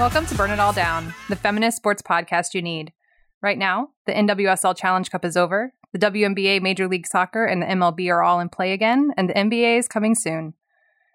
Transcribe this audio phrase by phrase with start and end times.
[0.00, 2.94] Welcome to Burn It All Down, the feminist sports podcast you need.
[3.42, 7.66] Right now, the NWSL Challenge Cup is over, the WNBA Major League Soccer and the
[7.66, 10.54] MLB are all in play again, and the NBA is coming soon.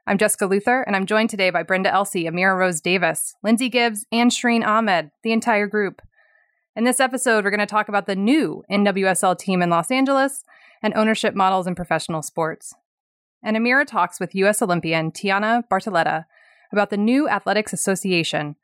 [0.05, 4.05] I'm Jessica Luther, and I'm joined today by Brenda Elsey, Amira Rose Davis, Lindsay Gibbs,
[4.11, 6.03] and Shireen Ahmed, the entire group.
[6.75, 10.43] In this episode, we're going to talk about the new NWSL team in Los Angeles
[10.83, 12.75] and ownership models in professional sports.
[13.43, 14.61] And Amira talks with U.S.
[14.61, 16.25] Olympian Tianna Bartoletta
[16.71, 18.55] about the new Athletics Association,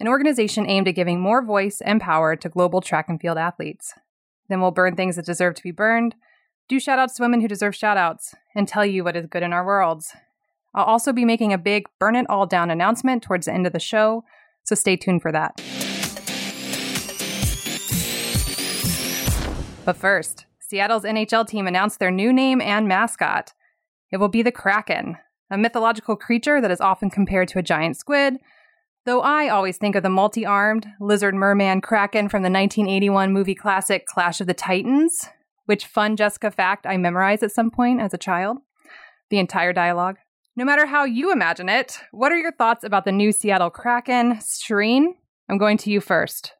[0.00, 3.94] an organization aimed at giving more voice and power to global track and field athletes.
[4.48, 6.14] Then we'll burn things that deserve to be burned,
[6.68, 9.64] do shoutouts to women who deserve shoutouts, and tell you what is good in our
[9.64, 10.14] worlds.
[10.74, 13.72] I'll also be making a big burn it all down announcement towards the end of
[13.72, 14.24] the show,
[14.64, 15.60] so stay tuned for that.
[19.84, 23.52] But first, Seattle's NHL team announced their new name and mascot.
[24.10, 25.16] It will be the Kraken,
[25.50, 28.38] a mythological creature that is often compared to a giant squid,
[29.04, 33.54] Though I always think of the multi armed lizard merman kraken from the 1981 movie
[33.54, 35.28] classic Clash of the Titans,
[35.66, 38.58] which fun Jessica fact I memorized at some point as a child.
[39.30, 40.18] The entire dialogue.
[40.54, 44.34] No matter how you imagine it, what are your thoughts about the new Seattle Kraken?
[44.34, 45.14] Shireen,
[45.48, 46.52] I'm going to you first.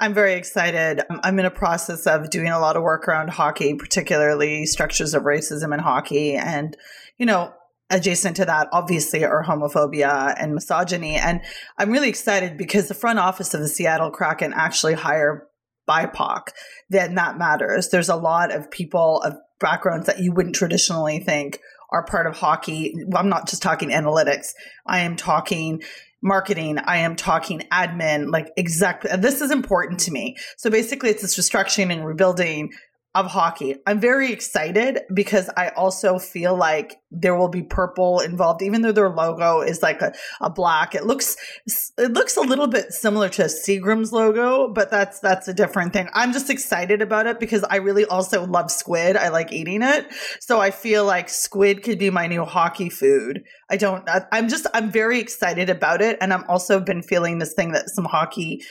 [0.00, 1.00] I'm very excited.
[1.08, 5.14] Um, I'm in a process of doing a lot of work around hockey, particularly structures
[5.14, 6.34] of racism in hockey.
[6.34, 6.76] And,
[7.16, 7.52] you know,
[7.90, 11.16] adjacent to that, obviously, are homophobia and misogyny.
[11.16, 11.40] And
[11.76, 15.46] I'm really excited because the front office of the Seattle Kraken actually hire
[15.88, 16.48] BIPOC.
[16.90, 17.88] Then that matters.
[17.88, 22.36] There's a lot of people of backgrounds that you wouldn't traditionally think are part of
[22.36, 22.94] hockey.
[23.14, 24.52] I'm not just talking analytics.
[24.86, 25.82] I am talking
[26.22, 26.78] marketing.
[26.78, 29.10] I am talking admin, like exactly.
[29.16, 30.36] This is important to me.
[30.56, 32.72] So basically, it's this restructuring and rebuilding
[33.14, 33.76] of hockey.
[33.86, 38.92] I'm very excited because I also feel like there will be purple involved, even though
[38.92, 40.94] their logo is like a, a black.
[40.94, 41.36] It looks
[41.96, 46.08] it looks a little bit similar to Seagram's logo, but that's that's a different thing.
[46.12, 49.16] I'm just excited about it because I really also love squid.
[49.16, 50.06] I like eating it,
[50.38, 53.42] so I feel like squid could be my new hockey food.
[53.70, 54.06] I don't.
[54.30, 57.88] I'm just I'm very excited about it, and I'm also been feeling this thing that
[57.88, 58.62] some hockey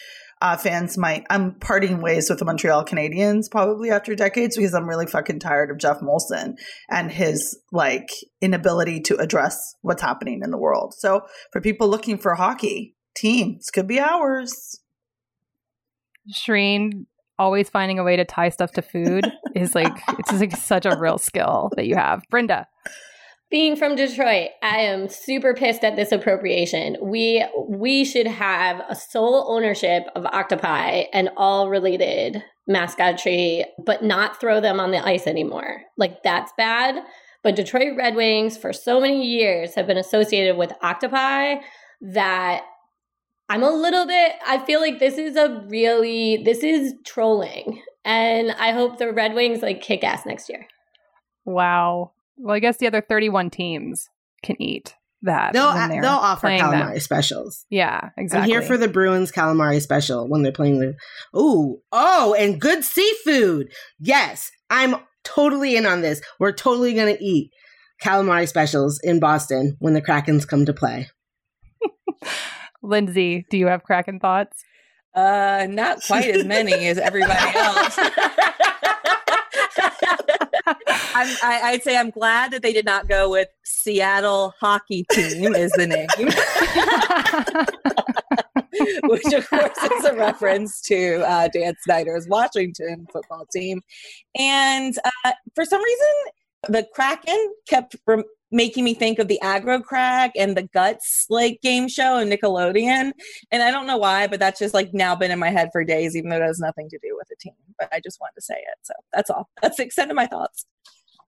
[0.41, 1.25] uh, fans might.
[1.29, 5.71] I'm parting ways with the Montreal Canadiens probably after decades because I'm really fucking tired
[5.71, 6.55] of Geoff Molson
[6.89, 8.09] and his like
[8.41, 10.93] inability to address what's happening in the world.
[10.97, 11.21] So
[11.51, 14.79] for people looking for hockey teams, could be ours.
[16.31, 17.05] Shireen
[17.39, 20.97] always finding a way to tie stuff to food is like it's like such a
[20.97, 22.23] real skill that you have.
[22.29, 22.67] Brenda.
[23.49, 26.97] Being from Detroit, I am super pissed at this appropriation.
[27.01, 34.41] We we should have a sole ownership of octopi and all related mascotry, but not
[34.41, 35.83] throw them on the ice anymore.
[35.95, 37.01] Like that's bad.
[37.41, 41.55] But Detroit Red Wings for so many years have been associated with octopi
[42.01, 42.63] that
[43.47, 47.81] I'm a little bit I feel like this is a really this is trolling.
[48.03, 50.67] And I hope the Red Wings like kick ass next year.
[51.45, 52.11] Wow.
[52.37, 54.09] Well, I guess the other 31 teams
[54.43, 55.53] can eat that.
[55.53, 56.99] They'll, they'll offer calamari them.
[56.99, 57.65] specials.
[57.69, 58.43] Yeah, exactly.
[58.53, 60.95] I'm here for the Bruins calamari special when they're playing the.
[61.37, 63.71] Ooh, oh, and good seafood.
[63.99, 66.21] Yes, I'm totally in on this.
[66.39, 67.51] We're totally going to eat
[68.03, 71.09] calamari specials in Boston when the Krakens come to play.
[72.83, 74.63] Lindsay, do you have Kraken thoughts?
[75.13, 77.97] Uh, not quite as many as everybody else.
[80.67, 85.55] I'm, I, would say I'm glad that they did not go with Seattle Hockey Team
[85.55, 86.07] is the name,
[89.03, 93.81] which of course is a reference to uh, Dan Snyder's Washington football team.
[94.37, 96.05] And uh, for some reason,
[96.69, 97.95] the Kraken kept
[98.51, 103.11] making me think of the Aggro Crag and the guts like game show and nickelodeon
[103.51, 105.83] and i don't know why but that's just like now been in my head for
[105.83, 108.35] days even though it has nothing to do with the team but i just wanted
[108.35, 110.65] to say it so that's all that's the extent of my thoughts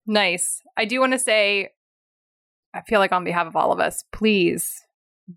[0.10, 0.64] Nice.
[0.76, 1.70] I do want to say,
[2.74, 4.74] I feel like on behalf of all of us, please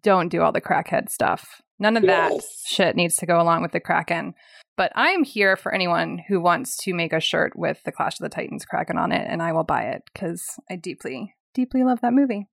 [0.02, 1.60] don't do all the crackhead stuff.
[1.78, 2.32] None of that
[2.66, 4.32] shit needs to go along with the Kraken.
[4.78, 8.24] But I'm here for anyone who wants to make a shirt with the Clash of
[8.24, 12.00] the Titans kraken on it, and I will buy it because I deeply, deeply love
[12.00, 12.46] that movie.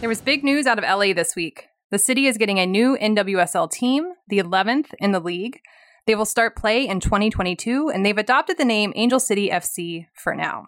[0.00, 1.68] There was big news out of LA this week.
[1.90, 5.60] The city is getting a new NWSL team, the 11th in the league.
[6.06, 10.34] They will start play in 2022, and they've adopted the name Angel City FC for
[10.34, 10.66] now.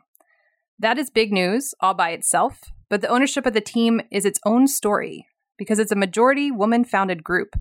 [0.79, 4.41] That is big news all by itself, but the ownership of the team is its
[4.47, 5.27] own story
[5.59, 7.57] because it's a majority woman founded group.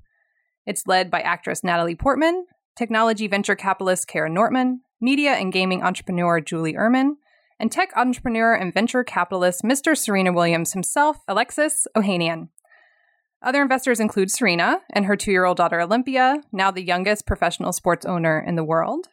[0.66, 2.46] It's led by actress Natalie Portman,
[2.78, 7.16] technology venture capitalist Kara Nortman, media and gaming entrepreneur Julie Uhrman,
[7.60, 9.98] and tech entrepreneur and venture capitalist Mr.
[9.98, 12.50] Serena Williams himself, Alexis Ohanian.
[13.42, 17.72] Other investors include Serena and her two year old daughter Olympia, now the youngest professional
[17.72, 19.08] sports owner in the world.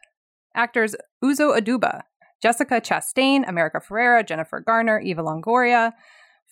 [0.55, 2.03] Actors Uzo Aduba,
[2.43, 5.93] Jessica Chastain, America Ferrera, Jennifer Garner, Eva Longoria,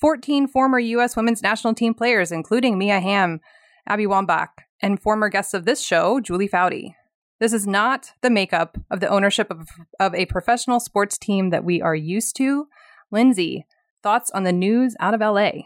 [0.00, 1.16] 14 former U.S.
[1.16, 3.40] women's national team players, including Mia Hamm,
[3.86, 4.48] Abby Wambach,
[4.80, 6.94] and former guests of this show, Julie Foudy.
[7.42, 9.68] This is not the makeup of the ownership of,
[9.98, 12.68] of a professional sports team that we are used to.
[13.10, 13.66] Lindsay,
[14.00, 15.64] thoughts on the news out of LA?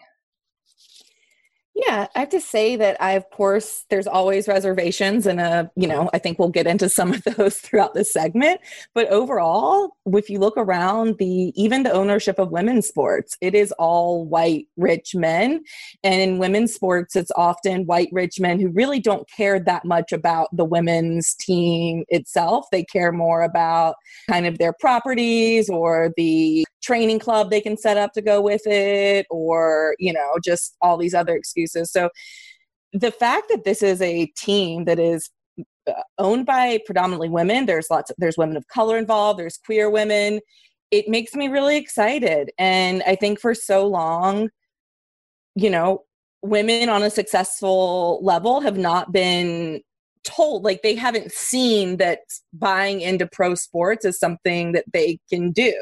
[1.78, 5.86] Yeah, I have to say that I, of course, there's always reservations, and uh, you
[5.86, 8.62] know, I think we'll get into some of those throughout this segment.
[8.94, 13.72] But overall, if you look around the even the ownership of women's sports, it is
[13.72, 15.62] all white rich men,
[16.02, 20.12] and in women's sports, it's often white rich men who really don't care that much
[20.12, 22.64] about the women's team itself.
[22.72, 23.96] They care more about
[24.30, 28.66] kind of their properties or the training club they can set up to go with
[28.66, 31.90] it, or you know, just all these other excuses.
[31.90, 32.10] So
[32.92, 35.28] the fact that this is a team that is
[35.88, 39.90] uh, owned by predominantly women, there's lots of, there's women of color involved, there's queer
[39.90, 40.40] women.
[40.90, 42.52] It makes me really excited.
[42.58, 44.50] And I think for so long,
[45.56, 46.04] you know,
[46.42, 49.80] women on a successful level have not been
[50.22, 52.20] told like they haven't seen that
[52.52, 55.74] buying into pro sports is something that they can do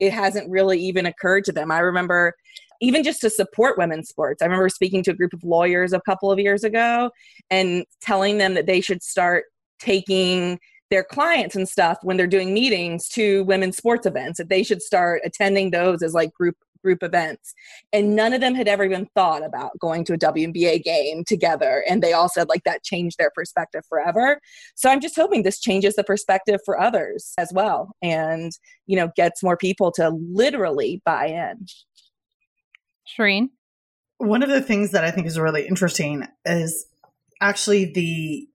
[0.00, 2.34] it hasn't really even occurred to them i remember
[2.82, 4.42] even just to support women's sports.
[4.42, 7.12] I remember speaking to a group of lawyers a couple of years ago
[7.48, 9.44] and telling them that they should start
[9.78, 10.58] taking
[10.90, 14.82] their clients and stuff when they're doing meetings to women's sports events that they should
[14.82, 17.54] start attending those as like group group events
[17.92, 21.84] and none of them had ever even thought about going to a WNBA game together
[21.88, 24.40] and they all said like that changed their perspective forever
[24.74, 28.52] so i'm just hoping this changes the perspective for others as well and
[28.86, 31.66] you know gets more people to literally buy in
[33.06, 33.48] Shireen?
[34.18, 36.86] One of the things that I think is really interesting is
[37.40, 38.48] actually the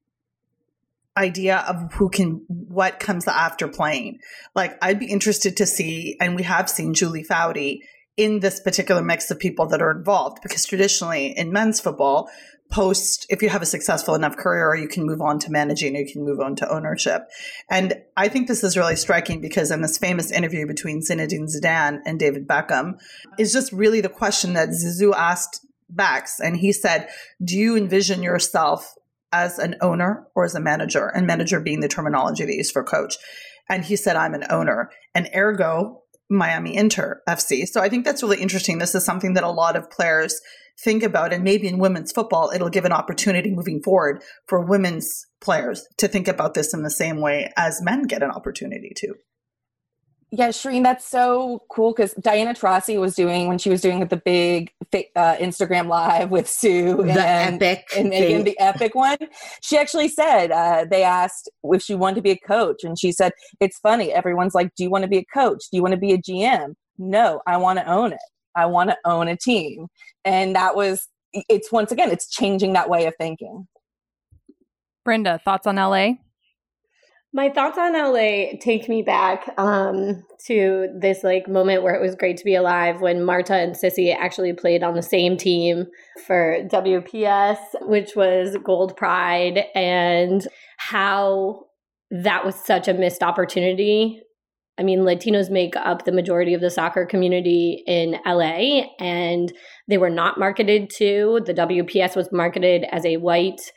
[1.18, 4.20] idea of who can what comes after playing.
[4.56, 7.80] Like I'd be interested to see, and we have seen Julie Foudy
[8.18, 12.30] in this particular mix of people that are involved because traditionally in men's football,
[12.70, 16.06] post if you have a successful enough career you can move on to managing you
[16.06, 17.22] can move on to ownership.
[17.70, 22.02] And i think this is really striking because in this famous interview between zinedine zidane
[22.06, 23.00] and david beckham
[23.40, 27.08] is just really the question that zizou asked Bax and he said
[27.42, 28.96] do you envision yourself
[29.32, 31.08] as an owner or as a manager?
[31.08, 33.18] And manager being the terminology they use for coach.
[33.70, 34.90] And he said i'm an owner.
[35.14, 39.44] And ergo miami inter fc so i think that's really interesting this is something that
[39.44, 40.42] a lot of players
[40.80, 45.26] think about, and maybe in women's football, it'll give an opportunity moving forward for women's
[45.42, 49.16] players to think about this in the same way as men get an opportunity to.
[50.30, 54.18] Yeah, Shireen, that's so cool because Diana Taurasi was doing when she was doing the
[54.18, 54.72] big
[55.16, 59.18] uh, Instagram live with Sue the and, epic and, and the epic one.
[59.62, 63.14] She actually said uh, they asked if she wanted to be a coach, and she
[63.14, 63.32] said
[63.62, 64.12] it's funny.
[64.12, 65.64] Everyone's like, "Do you want to be a coach?
[65.72, 68.20] Do you want to be a GM?" No, I want to own it.
[68.56, 69.88] I want to own a team.
[70.26, 73.68] And that was, it's once again, it's changing that way of thinking.
[75.06, 76.14] Brenda, thoughts on LA?
[77.38, 82.16] My thoughts on LA take me back um, to this like moment where it was
[82.16, 85.86] great to be alive when Marta and Sissi actually played on the same team
[86.26, 91.68] for WPS, which was Gold Pride, and how
[92.10, 94.24] that was such a missed opportunity
[94.80, 99.52] I mean, Latinos make up the majority of the soccer community in LA, and
[99.88, 101.42] they were not marketed to.
[101.46, 103.72] The WPS was marketed as a white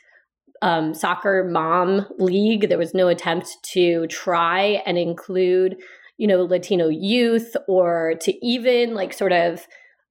[0.61, 2.69] um, soccer mom league.
[2.69, 5.77] There was no attempt to try and include,
[6.17, 9.65] you know, Latino youth or to even like sort of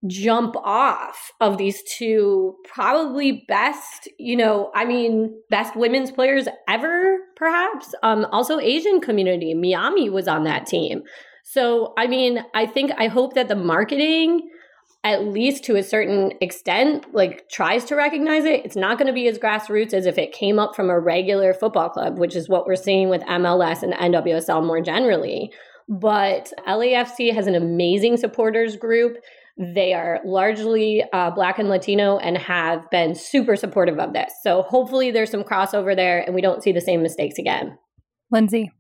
[0.07, 7.19] jump off of these two probably best, you know, I mean, best women's players ever,
[7.37, 7.95] perhaps.
[8.02, 9.52] Um, also Asian community.
[9.52, 11.02] Miami was on that team.
[11.42, 14.49] So, I mean, I think I hope that the marketing
[15.02, 18.64] at least to a certain extent, like tries to recognize it.
[18.64, 21.54] It's not going to be as grassroots as if it came up from a regular
[21.54, 25.50] football club, which is what we're seeing with MLS and NWSL more generally.
[25.88, 29.16] But LAFC has an amazing supporters group.
[29.57, 34.33] They are largely uh, Black and Latino and have been super supportive of this.
[34.42, 37.78] So hopefully there's some crossover there and we don't see the same mistakes again.
[38.30, 38.71] Lindsay.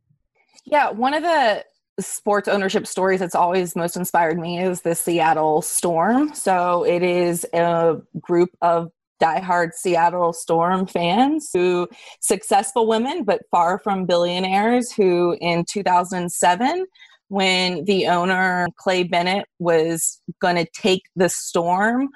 [0.66, 1.64] Yeah, one of the
[2.02, 6.34] sports ownership stories that's always most inspired me is the Seattle Storm.
[6.34, 8.90] So it is a group of
[9.20, 11.88] diehard Seattle Storm fans who
[12.20, 16.86] successful women but far from billionaires who in 2007
[17.28, 22.08] when the owner Clay Bennett was going to take the Storm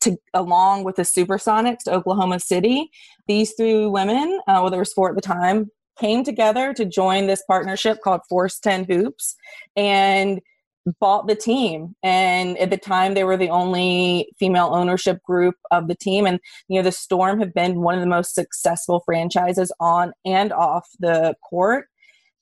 [0.00, 2.90] to along with the Supersonics to Oklahoma City,
[3.26, 5.70] these three women, uh, well, there was four at the time,
[6.02, 9.36] came together to join this partnership called Force 10 Hoops
[9.76, 10.40] and
[11.00, 11.94] bought the team.
[12.02, 16.26] And at the time they were the only female ownership group of the team.
[16.26, 20.52] And you know the storm have been one of the most successful franchises on and
[20.52, 21.86] off the court.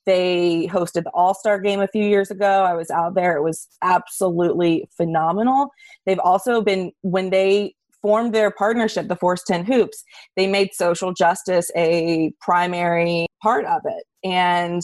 [0.07, 2.63] They hosted the all-star game a few years ago.
[2.63, 3.37] I was out there.
[3.37, 5.69] It was absolutely phenomenal.
[6.07, 10.03] They've also been when they formed their partnership, the Force 10 Hoops,
[10.35, 14.03] they made social justice a primary part of it.
[14.23, 14.81] And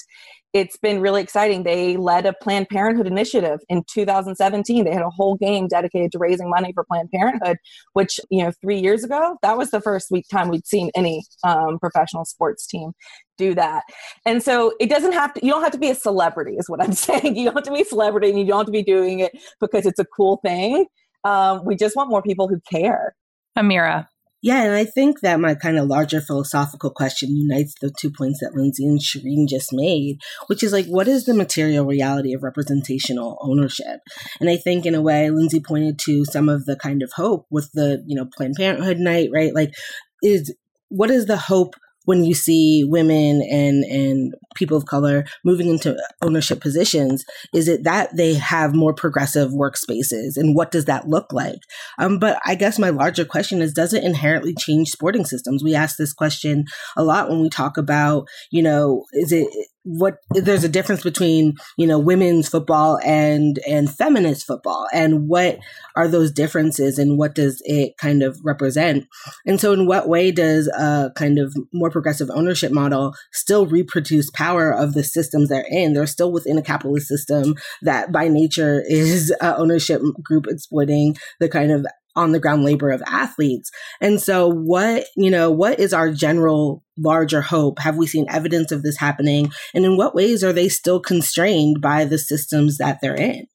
[0.53, 1.63] it's been really exciting.
[1.63, 4.85] They led a Planned Parenthood initiative in 2017.
[4.85, 7.57] They had a whole game dedicated to raising money for Planned Parenthood,
[7.93, 11.23] which, you know, three years ago, that was the first week time we'd seen any
[11.43, 12.93] um, professional sports team
[13.37, 13.83] do that.
[14.25, 16.81] And so it doesn't have to, you don't have to be a celebrity, is what
[16.81, 17.35] I'm saying.
[17.35, 19.37] You don't have to be a celebrity and you don't have to be doing it
[19.59, 20.87] because it's a cool thing.
[21.27, 23.15] Um, we just want more people who care.
[23.57, 24.07] Amira.
[24.41, 28.39] Yeah, and I think that my kind of larger philosophical question unites the two points
[28.39, 32.43] that Lindsay and Shireen just made, which is like, what is the material reality of
[32.43, 33.99] representational ownership?
[34.39, 37.47] And I think in a way, Lindsay pointed to some of the kind of hope
[37.49, 39.53] with the, you know, Planned Parenthood night, right?
[39.53, 39.73] Like,
[40.21, 40.55] is
[40.89, 41.73] what is the hope
[42.07, 47.83] when you see women and and people of color moving into ownership positions is it
[47.83, 50.37] that they have more progressive workspaces?
[50.37, 51.59] And what does that look like?
[51.99, 55.63] Um, but i guess my larger question is does it inherently change sporting systems?
[55.63, 59.49] We ask this question a lot when we talk about you know is it
[59.87, 65.59] what there's a difference between you know women's football and and feminist football and what
[65.95, 69.05] are those differences and what does it kind of represent?
[69.45, 74.29] And so in what way does a kind of more progressive ownership model still reproduce
[74.29, 75.93] power of the systems they're in?
[75.93, 81.71] They're still within a capitalist system that by nature is ownership group exploiting the kind
[81.71, 81.85] of
[82.17, 83.71] on the ground labor of athletes.
[84.01, 87.79] And so what, you know, what is our general larger hope?
[87.79, 89.51] Have we seen evidence of this happening?
[89.73, 93.47] And in what ways are they still constrained by the systems that they're in?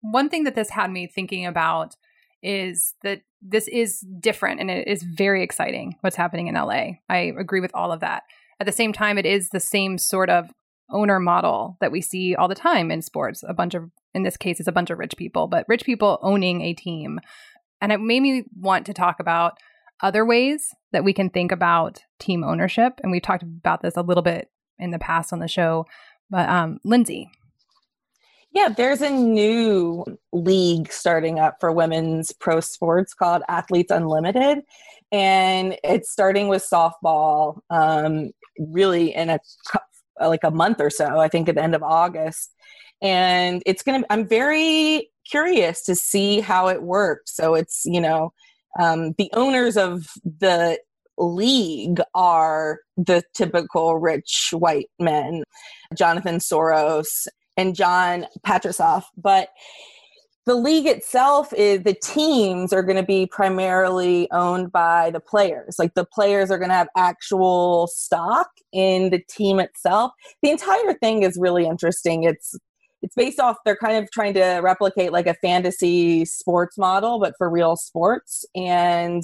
[0.00, 1.94] One thing that this had me thinking about
[2.42, 6.92] is that this is different and it is very exciting what's happening in LA.
[7.08, 8.22] I agree with all of that.
[8.58, 10.50] At the same time, it is the same sort of
[10.90, 13.44] owner model that we see all the time in sports.
[13.46, 16.18] A bunch of, in this case, it's a bunch of rich people, but rich people
[16.22, 17.20] owning a team
[17.80, 19.58] and it made me want to talk about
[20.02, 23.00] other ways that we can think about team ownership.
[23.02, 25.86] And we've talked about this a little bit in the past on the show.
[26.30, 27.30] But um, Lindsay.
[28.52, 34.60] Yeah, there's a new league starting up for women's pro sports called Athletes Unlimited.
[35.12, 39.38] And it's starting with softball, um, really in a
[40.20, 42.52] like a month or so, I think at the end of August.
[43.02, 47.34] And it's to, I'm very curious to see how it works.
[47.34, 48.32] So it's, you know,
[48.78, 50.78] um, the owners of the
[51.18, 55.42] league are the typical rich white men,
[55.96, 57.26] Jonathan Soros
[57.56, 59.50] and Jon Patricof But
[60.46, 65.76] the league itself is the teams are going to be primarily owned by the players.
[65.78, 70.12] Like the players are going to have actual stock in the team itself.
[70.42, 72.24] The entire thing is really interesting.
[72.24, 72.56] It's
[73.02, 77.34] it's based off they're kind of trying to replicate like a fantasy sports model but
[77.38, 79.22] for real sports and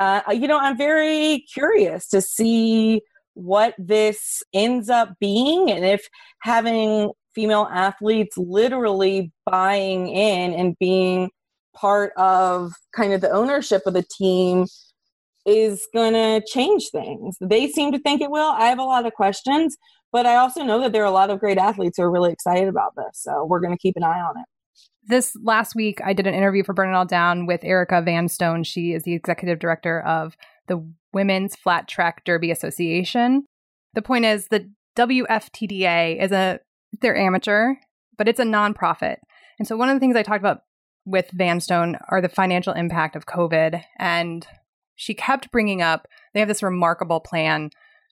[0.00, 3.00] uh, you know i'm very curious to see
[3.34, 6.08] what this ends up being and if
[6.40, 11.30] having female athletes literally buying in and being
[11.74, 14.66] part of kind of the ownership of the team
[15.46, 17.36] is going to change things.
[17.40, 18.50] They seem to think it will.
[18.52, 19.76] I have a lot of questions,
[20.14, 22.32] but I also know that there are a lot of great athletes who are really
[22.32, 23.20] excited about this.
[23.20, 24.46] So we're going to keep an eye on it.
[25.08, 28.62] This last week, I did an interview for Burn It All Down with Erica Vanstone.
[28.62, 30.36] She is the executive director of
[30.68, 33.44] the Women's Flat Track Derby Association.
[33.94, 36.60] The point is, the WFTDA is a
[37.00, 37.74] they're amateur,
[38.16, 39.16] but it's a nonprofit.
[39.58, 40.60] And so one of the things I talked about
[41.04, 43.82] with Vanstone are the financial impact of COVID.
[43.98, 44.46] And
[44.94, 47.70] she kept bringing up they have this remarkable plan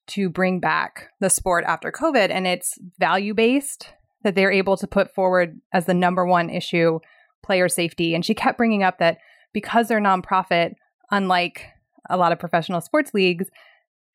[0.09, 3.89] to bring back the sport after COVID, and it's value based
[4.23, 7.01] that they're able to put forward as the number one issue
[7.43, 8.15] player safety.
[8.15, 9.19] And she kept bringing up that
[9.53, 10.75] because they're nonprofit,
[11.11, 11.67] unlike
[12.09, 13.47] a lot of professional sports leagues,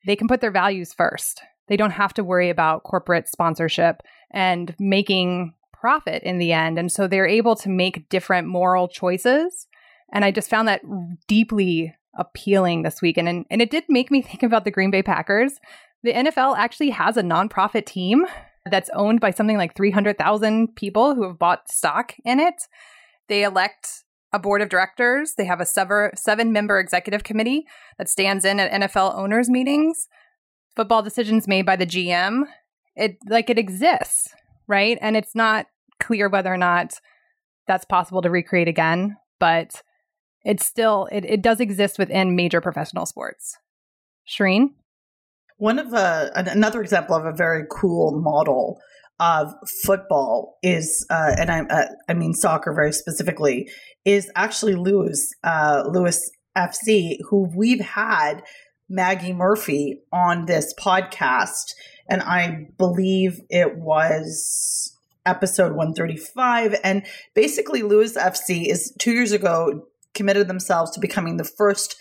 [0.06, 1.42] they can put their values first.
[1.68, 6.78] They don't have to worry about corporate sponsorship and making profit in the end.
[6.78, 9.66] And so they're able to make different moral choices.
[10.12, 10.80] And I just found that
[11.26, 13.18] deeply appealing this week.
[13.18, 15.54] And, and it did make me think about the Green Bay Packers.
[16.02, 18.26] The NFL actually has a nonprofit team
[18.70, 22.54] that's owned by something like 300,000 people who have bought stock in it.
[23.28, 25.34] They elect a board of directors.
[25.36, 30.06] They have a seven member executive committee that stands in at NFL owners meetings.
[30.76, 32.42] Football decisions made by the GM.
[32.94, 34.28] It like it exists,
[34.66, 34.98] right?
[35.00, 35.66] And it's not
[35.98, 36.94] clear whether or not
[37.66, 39.82] that's possible to recreate again, but
[40.48, 43.56] it's still it, it does exist within major professional sports.
[44.26, 44.70] Shireen?
[45.58, 48.80] One of a, another example of a very cool model
[49.20, 49.52] of
[49.84, 53.68] football is, uh, and I, uh, I mean soccer very specifically,
[54.04, 58.42] is actually Lewes, uh, Lewes FC, who we've had
[58.88, 61.74] Maggie Murphy on this podcast,
[62.08, 66.76] and I believe it was episode 135.
[66.82, 69.88] And basically, Lewes FC is two years ago
[70.18, 71.96] committed themselves to becoming the first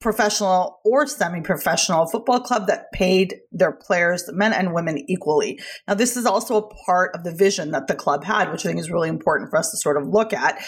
[0.00, 5.60] professional or semi-professional football club that paid their players, men and women, equally.
[5.86, 8.68] Now, this is also a part of the vision that the club had, which I
[8.68, 10.62] think is really important for us to sort of look at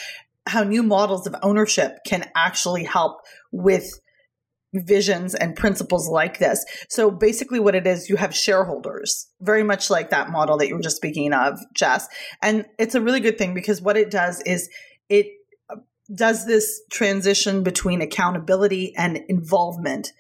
[0.47, 4.01] how new models of ownership can actually help with
[4.75, 6.65] visions and principles like this.
[6.89, 10.75] So basically what it is, you have shareholders, very much like that model that you
[10.75, 12.09] were just speaking of, Jess.
[12.43, 14.69] And it's a really good thing because what it does is
[15.09, 15.27] it
[16.13, 20.13] does this transition between accountability and involvement.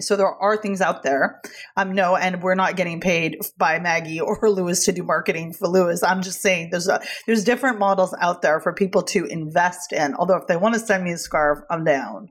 [0.00, 1.40] So there are things out there.
[1.76, 5.68] Um, no, and we're not getting paid by Maggie or Lewes to do marketing for
[5.68, 6.02] Lewes.
[6.02, 10.14] I'm just saying there's a, there's different models out there for people to invest in.
[10.14, 12.30] Although if they want to send me a scarf, I'm down.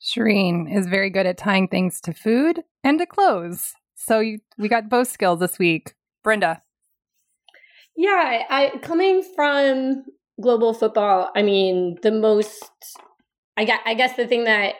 [0.00, 3.74] Shireen is very good at tying things to food and to clothes.
[3.94, 5.94] So you, we got both skills this week.
[6.22, 6.62] Brenda.
[7.96, 10.04] Yeah, I coming from
[10.40, 12.70] global football, I mean, the most
[13.58, 14.74] I guess, I guess the thing that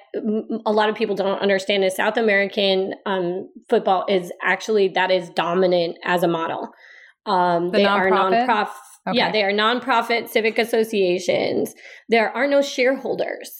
[0.64, 5.31] a lot of people don't understand is South American um, football is actually that is
[5.31, 6.68] dominant as a model.
[7.27, 8.14] Um, the they non-profit?
[8.14, 8.71] are nonprofit.
[9.09, 9.18] Okay.
[9.18, 11.75] Yeah, they are nonprofit civic associations.
[12.09, 13.51] There are no shareholders.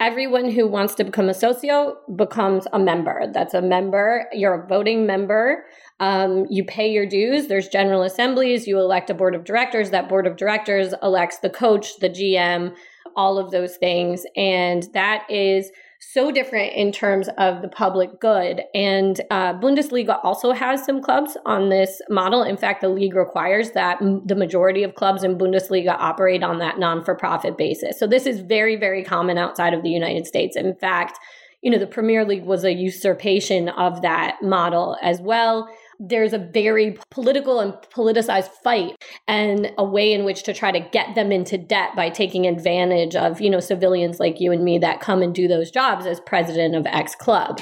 [0.00, 3.24] Everyone who wants to become a socio becomes a member.
[3.32, 4.26] That's a member.
[4.32, 5.64] You're a voting member.
[6.00, 7.48] Um, you pay your dues.
[7.48, 8.66] There's general assemblies.
[8.66, 9.90] You elect a board of directors.
[9.90, 12.74] That board of directors elects the coach, the GM,
[13.16, 14.24] all of those things.
[14.36, 18.62] And that is so different in terms of the public good.
[18.72, 22.44] And uh, Bundesliga also has some clubs on this model.
[22.44, 26.58] In fact, the league requires that m- the majority of clubs in Bundesliga operate on
[26.60, 27.98] that non for profit basis.
[27.98, 30.56] So this is very, very common outside of the United States.
[30.56, 31.18] In fact,
[31.62, 35.68] you know, the Premier League was a usurpation of that model as well
[36.00, 40.80] there's a very political and politicized fight and a way in which to try to
[40.80, 44.78] get them into debt by taking advantage of, you know, civilians like you and me
[44.78, 47.60] that come and do those jobs as president of X club.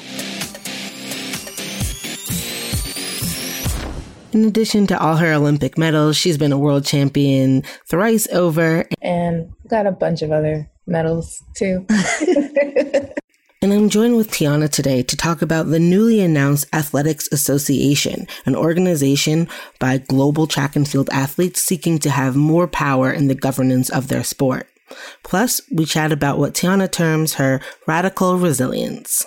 [4.33, 8.87] In addition to all her Olympic medals, she's been a world champion thrice over.
[9.01, 11.87] And got a bunch of other medals too.
[13.67, 18.55] And I'm joined with Tianna today to talk about the newly announced Athletics Association, an
[18.55, 19.49] organization
[19.81, 24.07] by global track and field athletes seeking to have more power in the governance of
[24.07, 24.69] their sport.
[25.25, 29.27] Plus, we chat about what Tianna terms her radical resilience.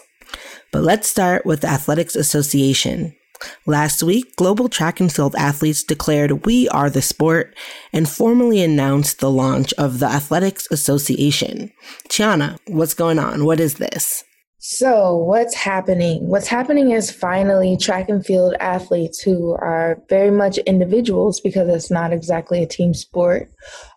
[0.71, 3.17] But let's start with the Athletics Association.
[3.65, 7.58] Last week, global track and field athletes declared we are the sport
[7.91, 11.73] and formally announced the launch of the Athletics Association.
[12.08, 13.43] Tianna, what's going on?
[13.43, 14.23] What is this?
[14.62, 16.28] So, what's happening?
[16.28, 21.89] What's happening is finally track and field athletes who are very much individuals because it's
[21.89, 23.50] not exactly a team sport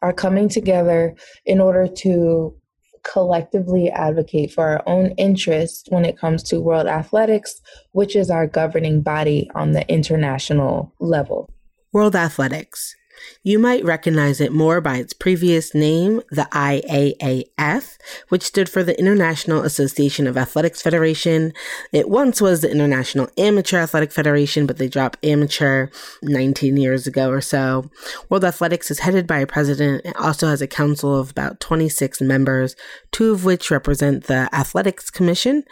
[0.03, 2.55] are coming together in order to
[3.03, 8.47] collectively advocate for our own interests when it comes to world athletics, which is our
[8.47, 11.51] governing body on the international level.
[11.93, 12.95] World Athletics.
[13.43, 17.97] You might recognize it more by its previous name, the IAAF,
[18.29, 21.53] which stood for the International Association of Athletics Federation.
[21.93, 25.89] It once was the International Amateur Athletic Federation, but they dropped amateur
[26.23, 27.91] 19 years ago or so.
[28.29, 30.05] World Athletics is headed by a president.
[30.05, 32.77] It also has a council of about 26 members,
[33.11, 35.65] two of which represent the Athletics Commission.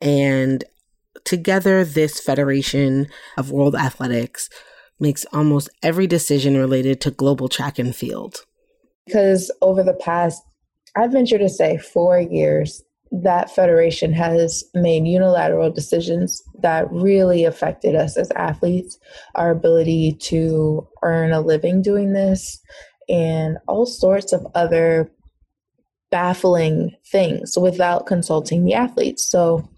[0.00, 0.64] And
[1.24, 4.48] together, this Federation of World Athletics
[5.00, 8.44] makes almost every decision related to global track and field.
[9.06, 10.42] Because over the past,
[10.96, 17.94] I venture to say, four years, that federation has made unilateral decisions that really affected
[17.94, 18.98] us as athletes,
[19.34, 22.60] our ability to earn a living doing this,
[23.08, 25.10] and all sorts of other
[26.10, 29.28] baffling things without consulting the athletes.
[29.28, 29.68] So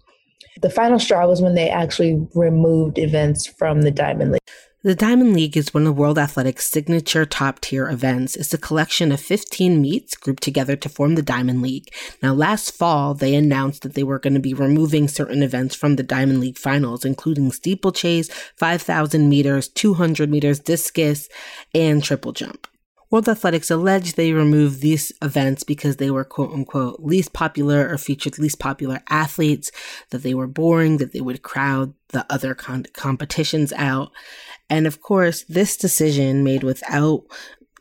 [0.61, 4.41] the final straw was when they actually removed events from the Diamond League.
[4.83, 8.35] The Diamond League is one of World Athletics' signature top tier events.
[8.35, 11.93] It's a collection of 15 meets grouped together to form the Diamond League.
[12.23, 15.97] Now, last fall, they announced that they were going to be removing certain events from
[15.97, 21.29] the Diamond League finals, including steeplechase, 5,000 meters, 200 meters discus,
[21.75, 22.65] and triple jump.
[23.11, 27.97] World Athletics alleged they removed these events because they were quote unquote least popular or
[27.97, 29.69] featured least popular athletes,
[30.11, 34.11] that they were boring, that they would crowd the other con- competitions out.
[34.69, 37.25] And of course, this decision made without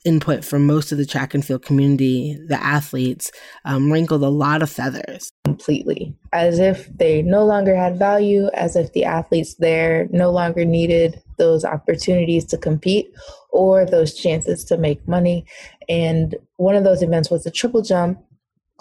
[0.05, 3.31] input from most of the track and field community, the athletes,
[3.65, 5.31] um, wrinkled a lot of feathers.
[5.45, 6.17] Completely.
[6.33, 11.23] As if they no longer had value, as if the athletes there no longer needed
[11.39, 13.13] those opportunities to compete
[13.53, 15.45] or those chances to make money.
[15.89, 18.23] And one of those events was the triple jump,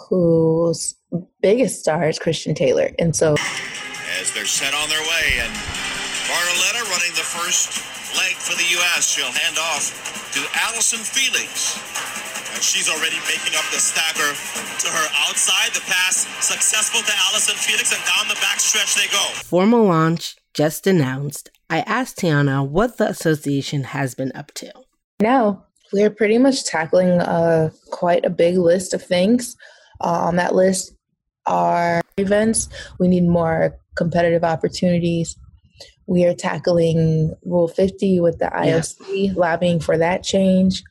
[0.08, 0.96] whose
[1.42, 2.90] biggest star is Christian Taylor.
[2.98, 3.34] And so,
[4.20, 5.52] as they're set on their way, and
[6.30, 7.82] Bartoletta running the first
[8.16, 9.90] leg for the U.S., she'll hand off
[10.34, 11.78] to Allyson Felix.
[12.54, 15.70] And she's already making up the stagger to her outside.
[15.74, 19.22] The pass successful to Allyson Felix, and down the backstretch they go.
[19.42, 21.50] Formal launch just announced.
[21.70, 24.72] I asked Tianna what the association has been up to.
[25.20, 29.56] Now, we're pretty much tackling uh, quite a big list of things.
[30.00, 30.92] Uh, on that list
[31.46, 32.68] are events.
[32.98, 35.36] We need more competitive opportunities.
[36.06, 39.32] We are tackling Rule 50 with the IOC, yeah.
[39.36, 40.82] lobbying for that change.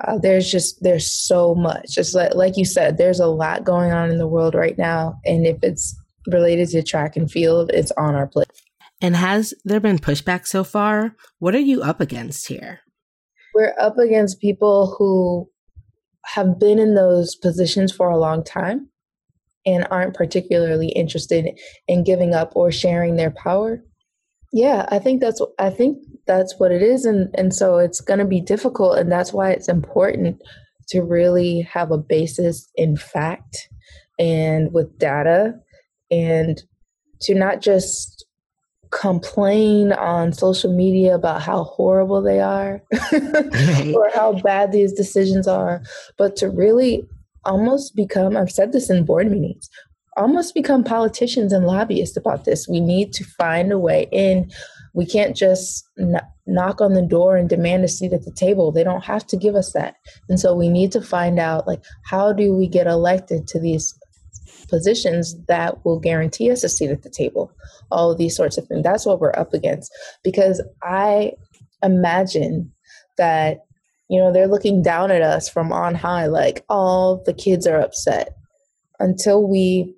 [0.00, 1.88] Uh, there's just there's so much.
[1.88, 5.18] Just like like you said, there's a lot going on in the world right now,
[5.24, 8.50] and if it's related to track and field, it's on our plate.
[9.00, 11.16] And has there been pushback so far?
[11.38, 12.80] What are you up against here?
[13.54, 15.50] We're up against people who
[16.24, 18.88] have been in those positions for a long time
[19.64, 23.82] and aren't particularly interested in giving up or sharing their power.
[24.52, 28.18] Yeah, I think that's I think that's what it is and and so it's going
[28.18, 30.40] to be difficult and that's why it's important
[30.88, 33.68] to really have a basis in fact
[34.18, 35.54] and with data
[36.10, 36.62] and
[37.20, 38.25] to not just
[38.96, 42.82] complain on social media about how horrible they are
[43.12, 45.82] or how bad these decisions are,
[46.16, 47.06] but to really
[47.44, 49.68] almost become I've said this in board meetings
[50.16, 52.66] almost become politicians and lobbyists about this.
[52.68, 54.50] We need to find a way in.
[54.94, 58.72] We can't just n- knock on the door and demand a seat at the table.
[58.72, 59.96] They don't have to give us that.
[60.28, 63.94] And so we need to find out like how do we get elected to these
[64.68, 67.52] positions that will guarantee us a seat at the table.
[67.90, 68.82] All of these sorts of things.
[68.82, 71.32] That's what we're up against because I
[71.82, 72.72] imagine
[73.18, 73.60] that
[74.08, 77.80] you know they're looking down at us from on high like all the kids are
[77.80, 78.36] upset
[78.98, 79.94] until we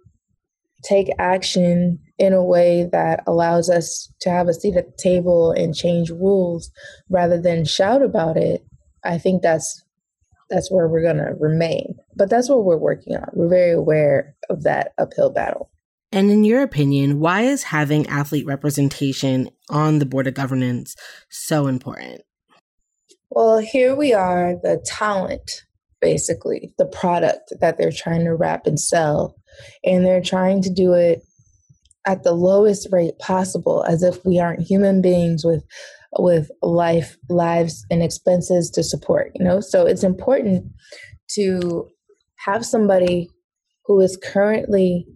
[0.83, 5.53] take action in a way that allows us to have a seat at the table
[5.53, 6.71] and change rules
[7.09, 8.65] rather than shout about it,
[9.05, 9.85] I think that's
[10.51, 11.95] that's where we're going to remain.
[12.19, 13.29] But that's what we're working on.
[13.33, 15.71] We're very aware of that uphill battle.
[16.11, 20.97] And in your opinion, why is having athlete representation on the board of governance
[21.31, 22.23] so important?
[23.31, 25.65] Well, here we are, the talent,
[26.01, 29.37] basically, the product that they're trying to wrap and sell
[29.85, 31.23] and they're trying to do it
[32.07, 35.65] at the lowest rate possible as if we aren't human beings with
[36.19, 40.65] with life lives and expenses to support you know so it's important
[41.29, 41.87] to
[42.39, 43.29] have somebody
[43.85, 45.07] who is currently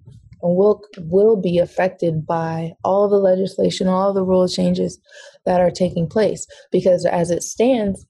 [0.43, 4.99] and will will be affected by all the legislation all the rule changes
[5.47, 8.05] that are taking place because as it stands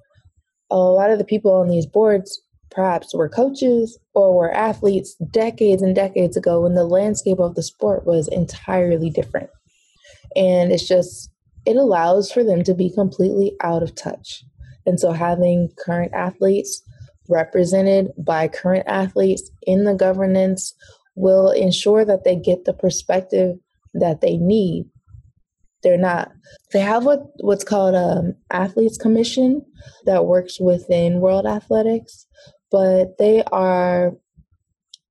[0.70, 2.40] a lot of the people on these boards
[2.72, 7.62] perhaps were coaches or were athletes decades and decades ago when the landscape of the
[7.62, 9.50] sport was entirely different.
[10.34, 11.30] And it's just,
[11.66, 14.42] it allows for them to be completely out of touch.
[14.86, 16.82] And so having current athletes
[17.28, 20.74] represented by current athletes in the governance
[21.14, 23.56] will ensure that they get the perspective
[23.94, 24.86] that they need.
[25.82, 26.30] They're not.
[26.72, 29.64] They have what what's called an athletes commission
[30.06, 32.26] that works within World Athletics,
[32.70, 34.12] but they are,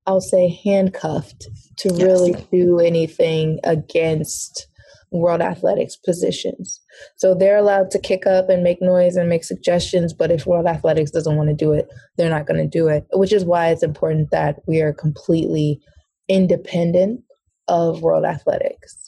[0.06, 1.46] I'll say, handcuffed
[1.78, 2.02] to yes.
[2.02, 4.66] really do anything against
[5.12, 6.80] World Athletics positions.
[7.16, 10.66] So they're allowed to kick up and make noise and make suggestions, but if World
[10.66, 13.68] Athletics doesn't want to do it, they're not going to do it, which is why
[13.68, 15.80] it's important that we are completely
[16.28, 17.20] independent
[17.68, 19.01] of World Athletics.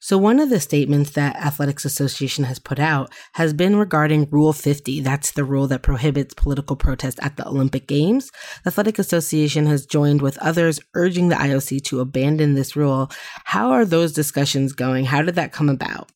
[0.00, 4.52] So, one of the statements that Athletics Association has put out has been regarding Rule
[4.52, 5.00] 50.
[5.00, 8.30] That's the rule that prohibits political protest at the Olympic Games.
[8.62, 13.10] The Athletic Association has joined with others urging the IOC to abandon this rule.
[13.44, 15.06] How are those discussions going?
[15.06, 16.12] How did that come about?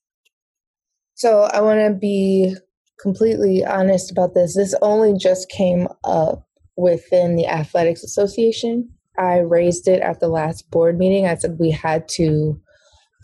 [1.15, 2.55] So, I want to be
[3.01, 4.55] completely honest about this.
[4.55, 8.91] This only just came up within the Athletics Association.
[9.19, 11.27] I raised it at the last board meeting.
[11.27, 12.61] I said we had to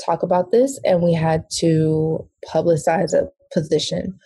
[0.05, 4.19] talk about this and we had to publicize a position.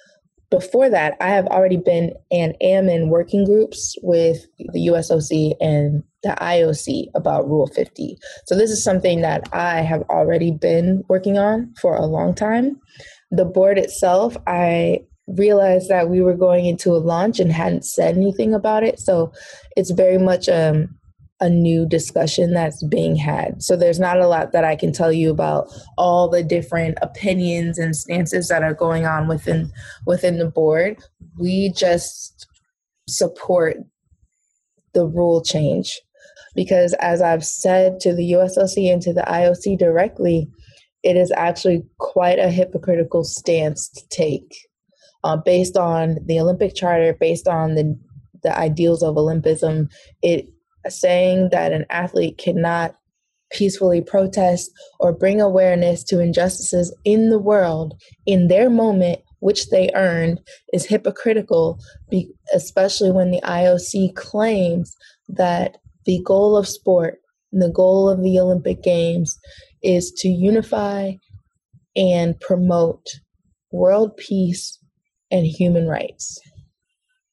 [0.50, 6.02] Before that, I have already been and am in working groups with the USOC and
[6.22, 8.18] the IOC about Rule 50.
[8.44, 12.78] So, this is something that I have already been working on for a long time.
[13.30, 18.16] The board itself, I realized that we were going into a launch and hadn't said
[18.18, 19.00] anything about it.
[19.00, 19.32] So,
[19.74, 20.98] it's very much um,
[21.42, 23.61] a new discussion that's being had.
[23.61, 27.78] So there's not a lot that I can tell you about all the different opinions
[27.78, 29.70] and stances that are going on within
[30.07, 31.02] within the board.
[31.37, 32.46] We just
[33.09, 33.78] support
[34.94, 36.00] the rule change
[36.55, 40.48] because as I've said to the USOC and to the IOC directly,
[41.02, 44.55] it is actually quite a hypocritical stance to take
[45.24, 47.98] uh, based on the Olympic Charter, based on the
[48.44, 49.88] the ideals of Olympism.
[50.22, 50.52] It
[50.88, 52.97] saying that an athlete cannot
[53.53, 59.90] peacefully protest or bring awareness to injustices in the world in their moment which they
[59.95, 60.40] earned
[60.73, 61.79] is hypocritical
[62.55, 64.97] especially when the IOC claims
[65.29, 67.18] that the goal of sport
[67.53, 69.38] the goal of the Olympic games
[69.83, 71.12] is to unify
[71.95, 73.07] and promote
[73.71, 74.79] world peace
[75.31, 76.40] and human rights.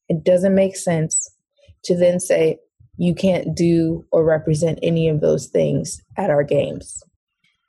[0.09, 1.29] It doesn't make sense
[1.85, 2.59] to then say
[2.99, 7.01] you can't do or represent any of those things at our games.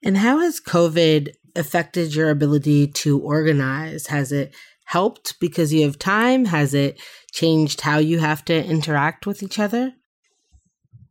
[0.04, 4.08] And how has COVID affected your ability to organize?
[4.08, 4.52] Has it
[4.86, 6.46] helped because you have time?
[6.46, 7.00] Has it
[7.32, 9.92] changed how you have to interact with each other?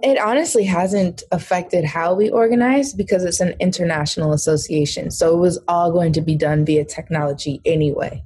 [0.01, 5.11] It honestly hasn't affected how we organize because it's an international association.
[5.11, 8.21] So it was all going to be done via technology anyway.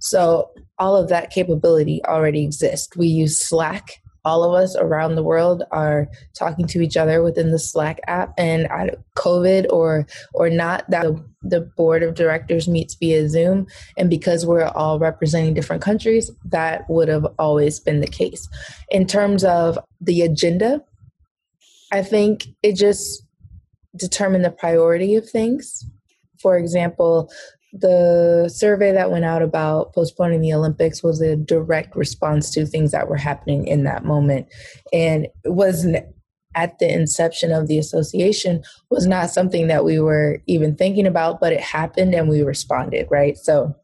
[0.00, 2.96] So all of that capability already exists.
[2.96, 7.50] We use Slack all of us around the world are talking to each other within
[7.50, 8.68] the Slack app, and
[9.16, 14.44] COVID or or not, that the, the board of directors meets via Zoom, and because
[14.44, 18.48] we're all representing different countries, that would have always been the case.
[18.90, 20.82] In terms of the agenda,
[21.92, 23.22] I think it just
[23.96, 25.84] determined the priority of things.
[26.40, 27.32] For example,
[27.72, 32.92] the survey that went out about postponing the Olympics was a direct response to things
[32.92, 34.46] that were happening in that moment.
[34.92, 36.04] And it wasn't
[36.54, 41.40] at the inception of the association was not something that we were even thinking about,
[41.40, 43.36] but it happened and we responded, right?
[43.36, 43.76] So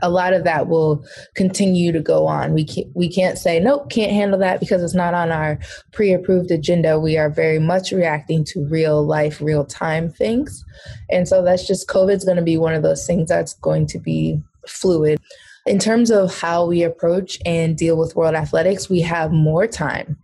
[0.00, 2.54] a lot of that will continue to go on.
[2.54, 5.58] We can't, we can't say, nope, can't handle that because it's not on our
[5.92, 6.98] pre approved agenda.
[6.98, 10.64] We are very much reacting to real life, real time things.
[11.10, 13.98] And so that's just COVID's going to be one of those things that's going to
[13.98, 15.20] be fluid.
[15.66, 20.16] In terms of how we approach and deal with world athletics, we have more time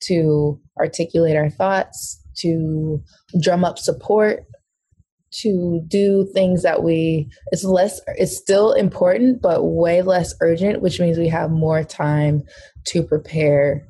[0.00, 3.02] to articulate our thoughts, to
[3.40, 4.44] drum up support,
[5.32, 11.00] to do things that we it's less it's still important but way less urgent which
[11.00, 12.42] means we have more time
[12.84, 13.86] to prepare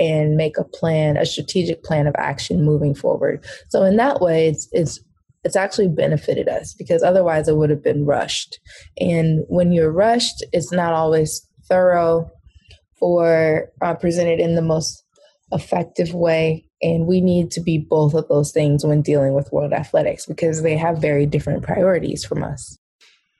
[0.00, 3.44] and make a plan a strategic plan of action moving forward.
[3.68, 4.98] So in that way it's it's
[5.44, 8.58] it's actually benefited us because otherwise it would have been rushed.
[8.98, 12.28] And when you're rushed it's not always thorough
[13.00, 15.04] or uh, presented in the most
[15.52, 19.72] effective way and we need to be both of those things when dealing with world
[19.72, 22.76] athletics because they have very different priorities from us.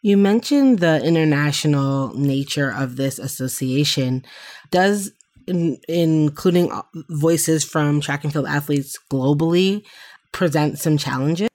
[0.03, 4.25] You mentioned the international nature of this association.
[4.71, 5.13] Does
[5.47, 6.71] in, including
[7.11, 9.85] voices from track and field athletes globally
[10.33, 11.49] present some challenges?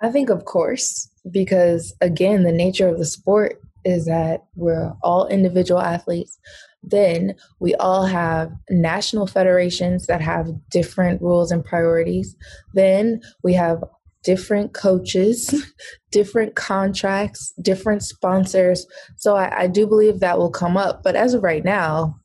[0.00, 5.26] I think, of course, because again, the nature of the sport is that we're all
[5.26, 6.38] individual athletes
[6.82, 12.36] Then we all have national federations that have different rules and priorities.
[12.74, 13.82] Then we have
[14.24, 15.54] different coaches,
[16.10, 18.86] different contracts, different sponsors.
[19.16, 21.02] So I, I, do believe that will come up.
[21.02, 22.16] But as of right now,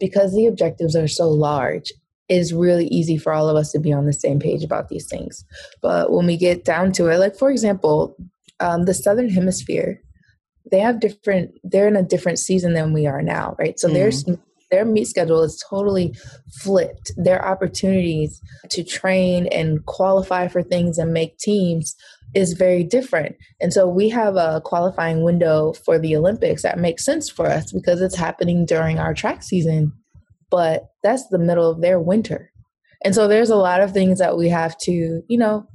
[0.00, 1.92] because the objectives are so large,
[2.28, 5.06] it's really easy for all of us to be on the same page about these
[5.06, 5.44] things.
[5.82, 8.16] But when we get down to it, like for example,
[8.60, 10.00] um, the Southern Hemisphere,
[10.70, 13.78] they have different, they're in a different season than we are now, right?
[13.78, 13.94] So mm-hmm.
[13.94, 14.24] there's
[14.70, 16.14] their meet schedule is totally
[16.50, 17.12] flipped.
[17.16, 21.94] Their opportunities to train and qualify for things and make teams
[22.34, 23.36] is very different.
[23.60, 27.72] And so we have a qualifying window for the Olympics that makes sense for us
[27.72, 29.92] because it's happening during our track season.
[30.50, 32.50] But that's the middle of their winter.
[33.04, 35.68] And so there's a lot of things that we have to, you know,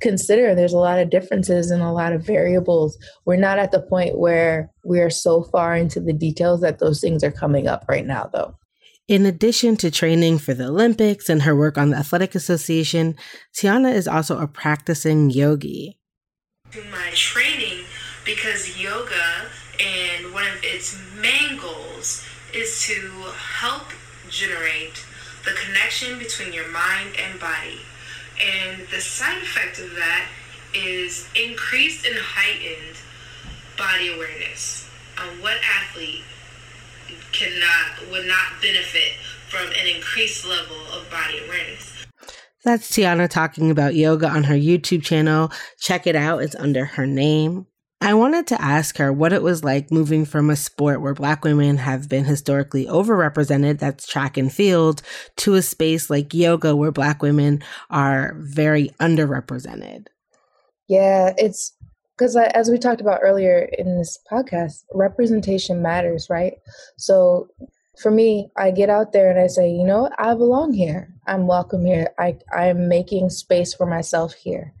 [0.00, 2.98] consider there's a lot of differences and a lot of variables.
[3.24, 7.22] We're not at the point where we're so far into the details that those things
[7.24, 8.56] are coming up right now, though.
[9.08, 13.16] In addition to training for the Olympics and her work on the Athletic Association,
[13.56, 15.98] Tianna is also a practicing yogi.
[16.90, 17.84] My training,
[18.26, 19.46] because yoga
[19.80, 22.92] and one of its main goals is to
[23.34, 23.86] help
[24.28, 25.02] generate
[25.44, 27.80] the connection between your mind and body
[28.40, 30.26] and the side effect of that
[30.74, 32.96] is increased and heightened
[33.76, 34.88] body awareness.
[35.18, 36.22] Um, what athlete
[37.32, 39.12] cannot would not benefit
[39.48, 42.06] from an increased level of body awareness?
[42.64, 45.50] That's Tianna talking about yoga on her YouTube channel.
[45.80, 46.42] Check it out.
[46.42, 47.66] It's under her name.
[48.00, 51.44] I wanted to ask her what it was like moving from a sport where black
[51.44, 55.02] women have been historically overrepresented, that's track and field,
[55.38, 60.06] to a space like yoga where black women are very underrepresented.
[60.86, 61.72] Yeah, it's
[62.16, 66.54] because as we talked about earlier in this podcast, representation matters, right?
[66.96, 67.48] So
[68.00, 71.12] for me, I get out there and I say, you know, I belong here.
[71.26, 72.10] I'm welcome here.
[72.18, 74.72] I I'm making space for myself here.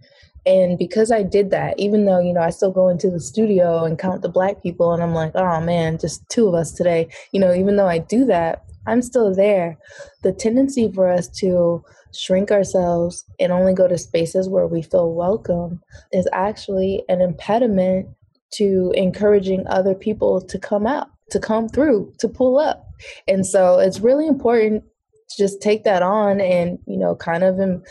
[0.48, 3.84] And because I did that, even though, you know, I still go into the studio
[3.84, 7.08] and count the black people and I'm like, oh man, just two of us today,
[7.32, 9.76] you know, even though I do that, I'm still there.
[10.22, 11.84] The tendency for us to
[12.14, 15.82] shrink ourselves and only go to spaces where we feel welcome
[16.12, 18.08] is actually an impediment
[18.54, 22.86] to encouraging other people to come out, to come through, to pull up.
[23.26, 24.82] And so it's really important
[25.28, 27.82] to just take that on and, you know, kind of um,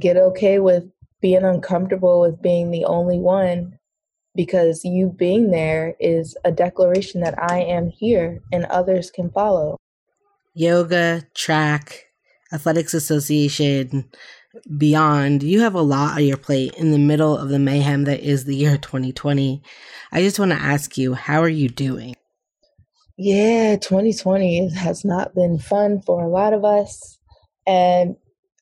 [0.00, 0.90] get okay with
[1.22, 3.78] being uncomfortable with being the only one
[4.34, 9.76] because you being there is a declaration that I am here and others can follow.
[10.54, 12.06] Yoga, track,
[12.52, 14.10] athletics association,
[14.76, 18.20] beyond, you have a lot on your plate in the middle of the mayhem that
[18.20, 19.62] is the year 2020.
[20.10, 22.14] I just want to ask you, how are you doing?
[23.16, 27.18] Yeah, 2020 has not been fun for a lot of us.
[27.66, 28.16] And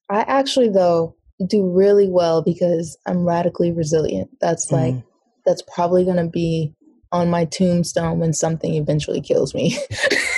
[0.08, 4.30] I actually, though, do really well because I'm radically resilient.
[4.40, 5.04] That's mm like
[5.46, 6.74] that's probably going to be
[7.12, 9.76] on my tombstone when something eventually kills me.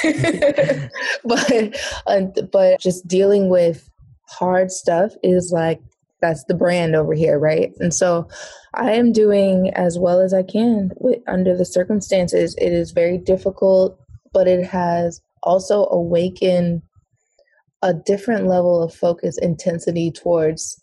[1.24, 3.90] but uh, but just dealing with
[4.28, 5.80] hard stuff is like
[6.20, 7.72] that's the brand over here, right?
[7.80, 8.28] And so
[8.74, 12.54] I am doing as well as I can with, under the circumstances.
[12.58, 13.98] It is very difficult,
[14.32, 16.82] but it has also awakened
[17.82, 20.81] a different level of focus intensity towards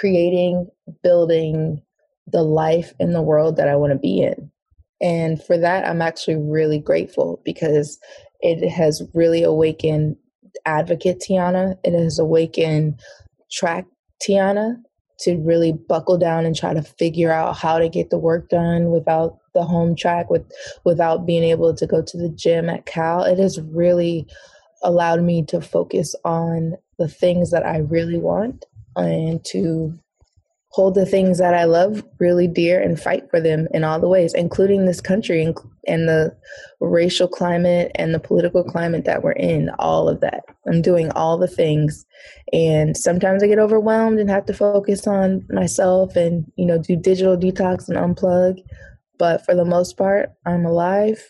[0.00, 0.68] creating,
[1.02, 1.82] building
[2.26, 4.50] the life in the world that I want to be in.
[5.00, 7.98] And for that, I'm actually really grateful because
[8.40, 10.16] it has really awakened
[10.64, 11.76] advocate Tianna.
[11.84, 13.00] It has awakened
[13.50, 13.86] track
[14.22, 14.76] Tianna
[15.20, 18.90] to really buckle down and try to figure out how to get the work done
[18.90, 20.50] without the home track, with
[20.84, 23.24] without being able to go to the gym at Cal.
[23.24, 24.26] It has really
[24.82, 28.64] allowed me to focus on the things that I really want
[28.96, 29.98] and to
[30.72, 34.08] hold the things that I love really dear and fight for them in all the
[34.08, 35.42] ways, including this country
[35.86, 36.34] and, the
[36.80, 40.44] racial climate and the political climate that we're in, all of that.
[40.66, 42.06] I'm doing all the things.
[42.54, 46.96] And sometimes I get overwhelmed and have to focus on myself and, you know, do
[46.96, 48.58] digital detox and unplug.
[49.18, 51.22] But for the most part, I'm alive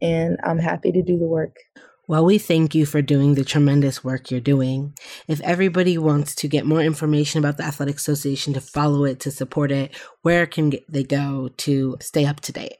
[0.00, 1.56] and I'm happy to do the work.
[2.06, 4.94] Well, we thank you for doing the tremendous work you're doing.
[5.26, 9.30] If everybody wants to get more information about the Athletic Association, to follow it, to
[9.30, 12.76] support it, where can they go to stay up to date?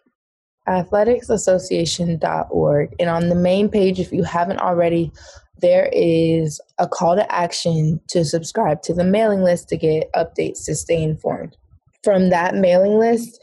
[0.67, 2.95] athletics.association.org.
[2.99, 5.13] And on the main page, if you haven't already,
[5.61, 10.65] there is a call to action to subscribe to the mailing list to get updates
[10.65, 11.57] to stay informed.
[12.03, 13.39] From that mailing list,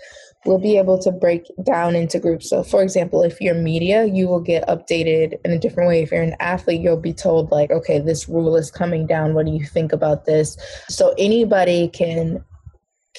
[0.45, 2.49] we'll be able to break down into groups.
[2.49, 6.01] So, for example, if you're media, you will get updated in a different way.
[6.01, 9.33] If you're an athlete, you'll be told, like, okay, this rule is coming down.
[9.33, 10.57] What do you think about this?
[10.89, 12.43] So, anybody can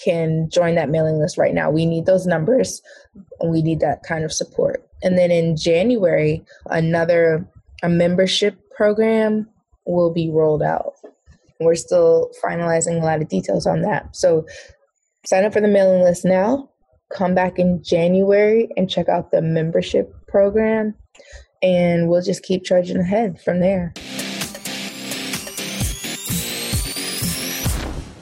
[0.02, 1.70] can join that mailing list right now.
[1.70, 2.80] We need those numbers
[3.40, 4.86] and we need that kind of support.
[5.02, 7.46] And then in January, another
[7.82, 9.48] a membership program
[9.86, 10.94] will be rolled out.
[11.60, 14.14] We're still finalizing a lot of details on that.
[14.16, 14.46] So
[15.26, 16.68] sign up for the mailing list now.
[17.12, 20.94] Come back in January and check out the membership program,
[21.62, 23.92] and we'll just keep charging ahead from there.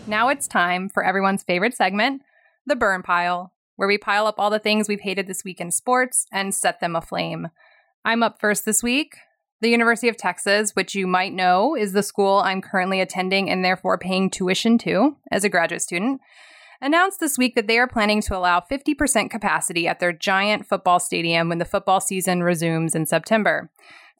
[0.08, 2.22] Now it's time for everyone's favorite segment,
[2.66, 5.70] the burn pile, where we pile up all the things we've hated this week in
[5.70, 7.48] sports and set them aflame.
[8.04, 9.14] I'm up first this week.
[9.60, 13.64] The University of Texas, which you might know is the school I'm currently attending and
[13.64, 16.20] therefore paying tuition to as a graduate student,
[16.80, 20.98] announced this week that they are planning to allow 50% capacity at their giant football
[20.98, 23.70] stadium when the football season resumes in September.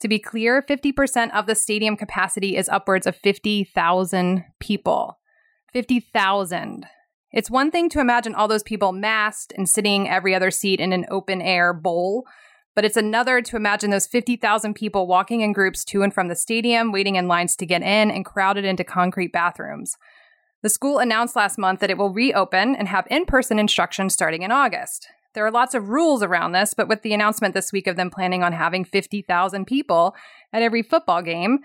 [0.01, 5.19] To be clear, 50% of the stadium capacity is upwards of 50,000 people.
[5.73, 6.85] 50,000.
[7.31, 10.91] It's one thing to imagine all those people masked and sitting every other seat in
[10.91, 12.25] an open air bowl,
[12.75, 16.35] but it's another to imagine those 50,000 people walking in groups to and from the
[16.35, 19.95] stadium, waiting in lines to get in, and crowded into concrete bathrooms.
[20.63, 24.43] The school announced last month that it will reopen and have in person instruction starting
[24.43, 25.07] in August.
[25.33, 28.09] There are lots of rules around this, but with the announcement this week of them
[28.09, 30.15] planning on having 50,000 people
[30.51, 31.59] at every football game,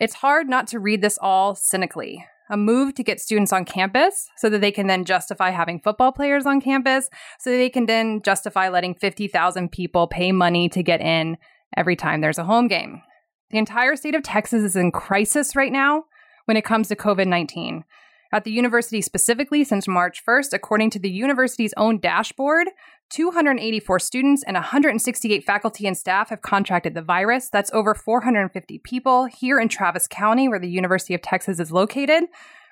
[0.00, 4.28] it's hard not to read this all cynically a move to get students on campus
[4.36, 8.20] so that they can then justify having football players on campus, so they can then
[8.22, 11.38] justify letting 50,000 people pay money to get in
[11.76, 13.02] every time there's a home game.
[13.50, 16.04] The entire state of Texas is in crisis right now
[16.46, 17.84] when it comes to COVID 19.
[18.32, 22.68] At the university specifically, since March 1st, according to the university's own dashboard,
[23.10, 27.48] 284 students and 168 faculty and staff have contracted the virus.
[27.48, 32.24] That's over 450 people here in Travis County, where the University of Texas is located.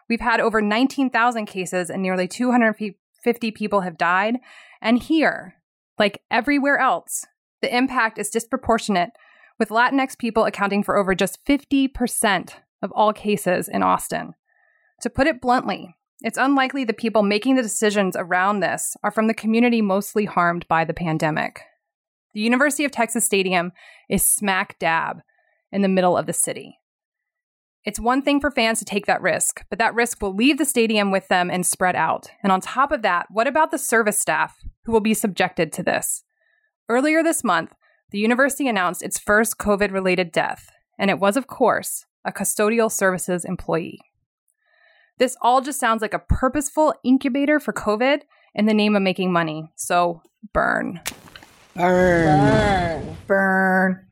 [0.08, 4.36] We've had over 19,000 cases and nearly 250 people have died.
[4.80, 5.56] And here,
[5.98, 7.26] like everywhere else,
[7.62, 9.10] the impact is disproportionate,
[9.58, 12.50] with Latinx people accounting for over just 50%
[12.80, 14.34] of all cases in Austin.
[15.02, 19.28] To put it bluntly, it's unlikely the people making the decisions around this are from
[19.28, 21.62] the community mostly harmed by the pandemic.
[22.34, 23.72] The University of Texas Stadium
[24.08, 25.20] is smack dab
[25.70, 26.78] in the middle of the city.
[27.84, 30.64] It's one thing for fans to take that risk, but that risk will leave the
[30.64, 32.30] stadium with them and spread out.
[32.42, 35.82] And on top of that, what about the service staff who will be subjected to
[35.82, 36.24] this?
[36.88, 37.72] Earlier this month,
[38.10, 42.90] the university announced its first COVID related death, and it was, of course, a custodial
[42.90, 44.00] services employee.
[45.18, 48.20] This all just sounds like a purposeful incubator for COVID
[48.54, 49.72] in the name of making money.
[49.76, 51.00] So burn.
[51.74, 52.26] Burn.
[52.26, 53.16] Burn.
[53.26, 54.06] Burn.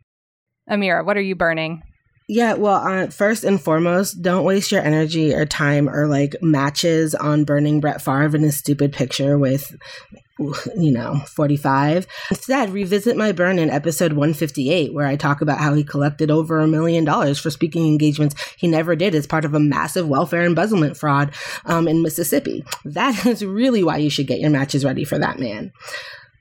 [0.71, 1.83] Amira, what are you burning?
[2.29, 7.15] Yeah, well, uh, first and foremost, don't waste your energy or time or like matches
[7.15, 9.77] on burning Brett Favre in his stupid picture with,
[10.39, 12.07] you know, 45.
[12.31, 16.61] Instead, revisit my burn in episode 158, where I talk about how he collected over
[16.61, 20.45] a million dollars for speaking engagements he never did as part of a massive welfare
[20.45, 21.33] embezzlement fraud
[21.65, 22.65] um, in Mississippi.
[22.85, 25.73] That is really why you should get your matches ready for that man.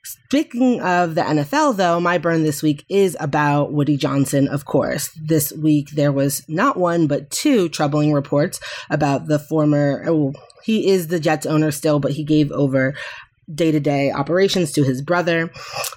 [0.06, 5.10] Speaking of the NFL, though, my burn this week is about Woody Johnson, of course.
[5.20, 10.34] This week, there was not one, but two troubling reports about the former, oh,
[10.64, 12.96] he is the Jets owner still, but he gave over
[13.54, 15.52] day to day operations to his brother.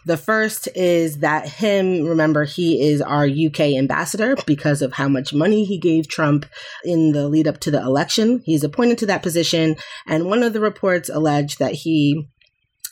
[0.04, 5.32] The first is that him, remember, he is our UK ambassador because of how much
[5.32, 6.46] money he gave Trump
[6.84, 8.42] in the lead up to the election.
[8.44, 9.76] He's appointed to that position.
[10.06, 12.28] And one of the reports alleged that he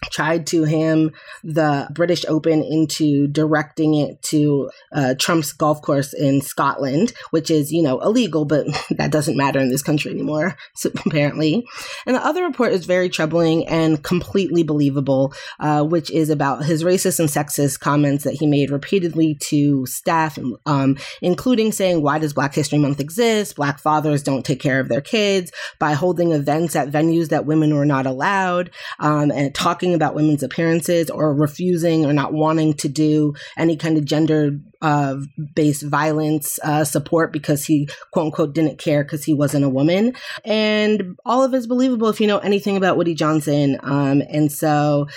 [0.04, 6.40] tried to ham the British Open into directing it to uh, Trump's golf course in
[6.40, 10.90] Scotland, which is, you know, illegal, but that doesn't matter in this country anymore, so,
[11.06, 11.66] apparently.
[12.06, 16.84] And the other report is very troubling and completely believable, uh, which is about his
[16.84, 22.32] racist and sexist comments that he made repeatedly to staff, um, including saying, Why does
[22.32, 23.56] Black History Month exist?
[23.56, 27.74] Black fathers don't take care of their kids, by holding events at venues that women
[27.74, 32.88] were not allowed, um, and talking about women's appearances or refusing or not wanting to
[32.88, 35.16] do any kind of gender uh,
[35.54, 40.14] based violence uh, support because he quote unquote didn't care because he wasn't a woman.
[40.44, 43.78] And all of it's believable if you know anything about Woody Johnson.
[43.82, 45.08] Um, and so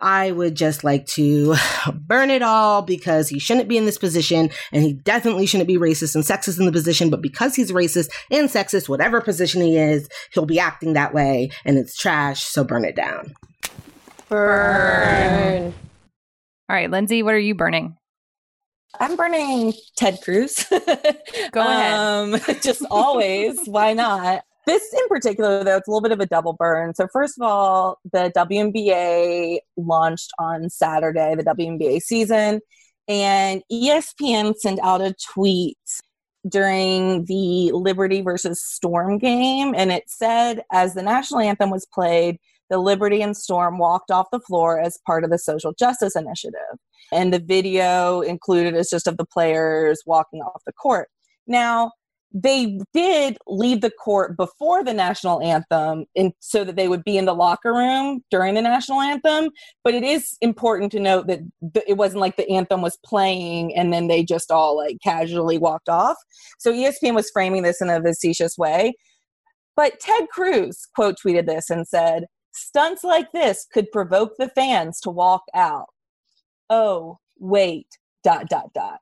[0.00, 1.56] I would just like to
[1.94, 5.78] burn it all because he shouldn't be in this position and he definitely shouldn't be
[5.78, 7.10] racist and sexist in the position.
[7.10, 11.50] But because he's racist and sexist, whatever position he is, he'll be acting that way
[11.64, 12.44] and it's trash.
[12.44, 13.34] So burn it down.
[14.28, 15.74] Burn.
[16.68, 17.96] All right, Lindsay, what are you burning?
[18.98, 20.66] I'm burning Ted Cruz.
[20.70, 21.94] Go ahead.
[21.94, 23.58] Um, just always.
[23.66, 24.42] Why not?
[24.66, 26.94] This in particular, though, it's a little bit of a double burn.
[26.94, 32.60] So, first of all, the WNBA launched on Saturday, the WNBA season,
[33.06, 35.78] and ESPN sent out a tweet
[36.48, 42.38] during the Liberty versus Storm game, and it said, as the national anthem was played,
[42.70, 46.60] the Liberty and Storm walked off the floor as part of the social justice initiative.
[47.12, 51.08] And the video included is just of the players walking off the court.
[51.46, 51.92] Now,
[52.32, 57.16] they did leave the court before the national anthem in, so that they would be
[57.16, 59.48] in the locker room during the national anthem
[59.84, 61.40] but it is important to note that
[61.72, 65.56] th- it wasn't like the anthem was playing and then they just all like casually
[65.56, 66.16] walked off
[66.58, 68.92] so espn was framing this in a facetious way
[69.74, 72.24] but ted cruz quote tweeted this and said
[72.56, 75.86] stunts like this could provoke the fans to walk out
[76.70, 77.86] oh wait
[78.24, 79.00] dot dot dot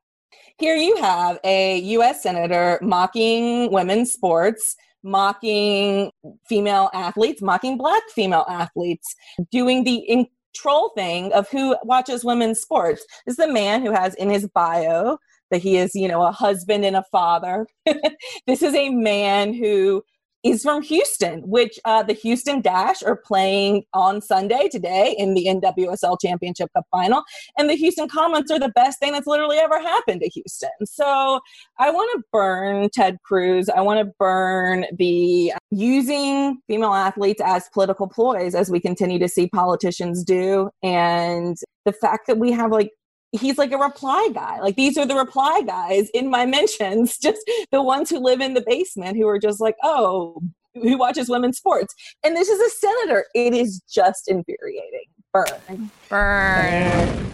[0.57, 6.11] here you have a US senator mocking women's sports, mocking
[6.47, 9.15] female athletes, mocking black female athletes,
[9.51, 13.05] doing the in- troll thing of who watches women's sports.
[13.25, 15.17] This is a man who has in his bio
[15.51, 17.67] that he is, you know, a husband and a father.
[18.47, 20.01] this is a man who
[20.45, 25.47] is from Houston, which uh, the Houston Dash are playing on Sunday today in the
[25.47, 27.23] NWSL Championship Cup final.
[27.57, 30.69] And the Houston Comets are the best thing that's literally ever happened to Houston.
[30.85, 31.39] So
[31.79, 33.69] I want to burn Ted Cruz.
[33.69, 39.27] I want to burn the using female athletes as political ploys as we continue to
[39.27, 40.69] see politicians do.
[40.83, 42.91] And the fact that we have like
[43.39, 44.59] he's like a reply guy.
[44.59, 47.39] Like these are the reply guys in my mentions, just
[47.71, 50.41] the ones who live in the basement who are just like, oh,
[50.73, 51.93] who watches women's sports.
[52.23, 53.25] And this is a senator.
[53.33, 55.05] It is just infuriating.
[55.33, 55.89] Burn.
[56.09, 57.31] Burn.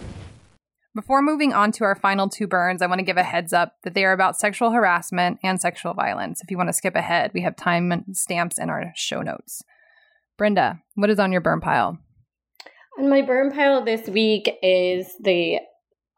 [0.94, 3.76] Before moving on to our final two burns, I want to give a heads up
[3.82, 6.42] that they are about sexual harassment and sexual violence.
[6.42, 9.62] If you want to skip ahead, we have time stamps in our show notes.
[10.36, 11.98] Brenda, what is on your burn pile?
[12.98, 15.60] On my burn pile this week is the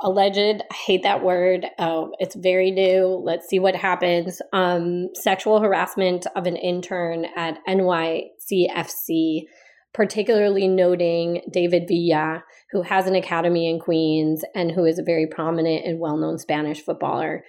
[0.04, 5.60] alleged I hate that word oh it's very new let's see what happens um sexual
[5.60, 9.46] harassment of an intern at NYCFC
[9.94, 15.26] particularly noting David Villa who has an academy in Queens and who is a very
[15.26, 17.44] prominent and well-known Spanish footballer.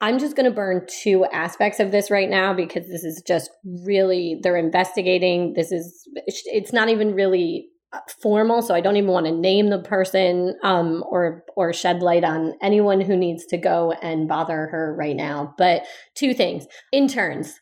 [0.00, 3.50] I'm just going to burn two aspects of this right now because this is just
[3.84, 7.68] really they're investigating this is it's not even really
[8.20, 12.24] formal so i don't even want to name the person um, or or shed light
[12.24, 15.54] on anyone who needs to go and bother her right now.
[15.58, 15.84] But
[16.14, 16.66] two things.
[16.92, 17.60] Interns.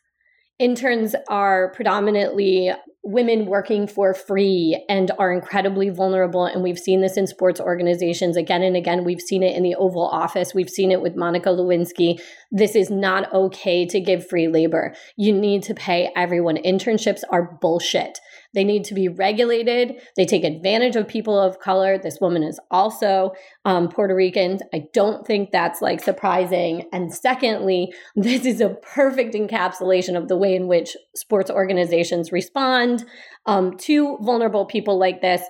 [0.59, 2.71] Interns are predominantly
[3.05, 8.37] women working for free and are incredibly vulnerable and we've seen this in sports organizations
[8.37, 9.03] again and again.
[9.03, 10.53] We've seen it in the oval office.
[10.53, 12.21] We've seen it with monica lewinsky.
[12.49, 14.95] This is not okay to give free labor.
[15.17, 16.57] You need to pay everyone.
[16.57, 18.19] Internships are bullshit
[18.53, 19.95] they need to be regulated.
[20.15, 21.97] They take advantage of people of color.
[21.97, 23.33] This woman is also
[23.65, 24.59] um, Puerto Rican.
[24.73, 26.87] I don't think that's like surprising.
[26.93, 33.05] And secondly, this is a perfect encapsulation of the way in which sports organizations respond
[33.45, 35.41] um, to vulnerable people like this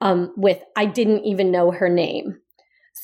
[0.00, 2.41] um, with, I didn't even know her name.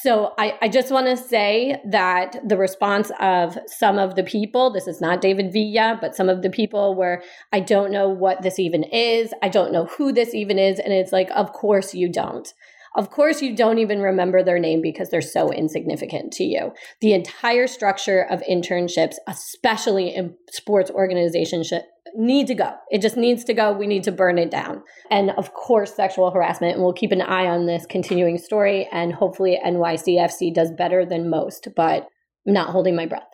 [0.00, 4.70] So I, I just want to say that the response of some of the people,
[4.70, 7.20] this is not David Villa, but some of the people where
[7.52, 9.34] I don't know what this even is.
[9.42, 10.78] I don't know who this even is.
[10.78, 12.54] And it's like, of course you don't.
[12.96, 16.72] Of course, you don't even remember their name because they're so insignificant to you.
[17.00, 21.72] The entire structure of internships, especially in sports organizations,
[22.14, 22.74] need to go.
[22.90, 23.72] It just needs to go.
[23.72, 24.82] We need to burn it down.
[25.10, 26.74] And of course, sexual harassment.
[26.74, 28.88] And we'll keep an eye on this continuing story.
[28.92, 32.08] And hopefully, NYCFC does better than most, but
[32.46, 33.28] I'm not holding my breath.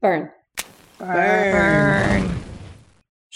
[0.00, 0.30] Burn.
[0.98, 2.39] Burn.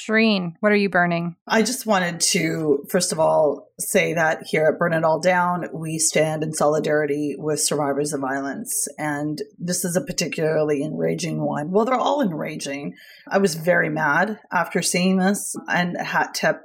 [0.04, 1.36] Shireen, what are you burning?
[1.46, 5.68] I just wanted to, first of all, say that here at Burn It All Down,
[5.72, 8.86] we stand in solidarity with survivors of violence.
[8.98, 11.70] And this is a particularly enraging one.
[11.70, 12.94] Well, they're all enraging.
[13.28, 16.62] I was very mad after seeing this, and a hat tip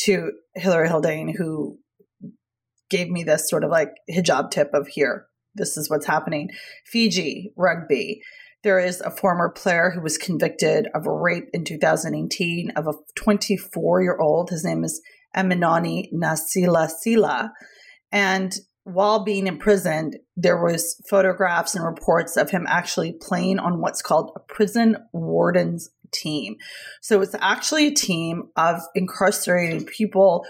[0.00, 1.78] to Hillary Hildane, who
[2.90, 6.50] gave me this sort of like hijab tip of here, this is what's happening.
[6.86, 8.22] Fiji, rugby.
[8.62, 12.94] There is a former player who was convicted of a rape in 2018 of a
[13.16, 14.50] 24 year old.
[14.50, 15.00] His name is
[15.36, 17.52] Eminani Nasila Sila.
[18.12, 18.54] And
[18.84, 24.30] while being imprisoned, there was photographs and reports of him actually playing on what's called
[24.36, 26.56] a prison warden's team.
[27.00, 30.44] So it's actually a team of incarcerated people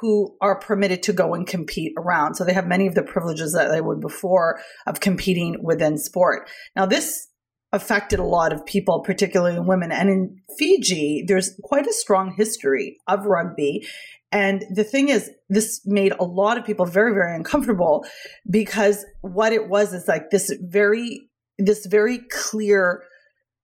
[0.00, 2.34] who are permitted to go and compete around.
[2.34, 6.48] So they have many of the privileges that they would before of competing within sport.
[6.74, 7.28] Now, this
[7.74, 9.90] affected a lot of people, particularly women.
[9.92, 13.86] And in Fiji, there's quite a strong history of rugby.
[14.30, 18.06] And the thing is, this made a lot of people very, very uncomfortable
[18.48, 23.02] because what it was is like this very, this very clear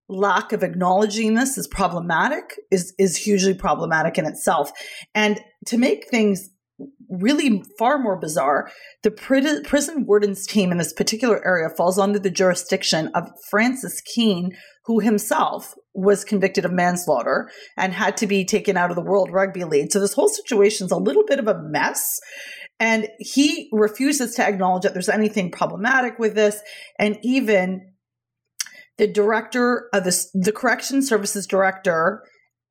[0.08, 4.72] lack of acknowledging this is problematic is is hugely problematic in itself
[5.14, 6.50] and to make things
[7.08, 8.70] really far more bizarre.
[9.02, 14.52] The prison wardens team in this particular area falls under the jurisdiction of francis kean
[14.84, 19.30] who himself was convicted of manslaughter and had to be taken out of the world
[19.30, 19.92] rugby league.
[19.92, 22.18] So this whole situation is a little bit of a mess
[22.78, 26.60] and he refuses to acknowledge that there's anything problematic with this.
[26.98, 27.92] And even
[28.96, 32.22] the director of the, the correction services director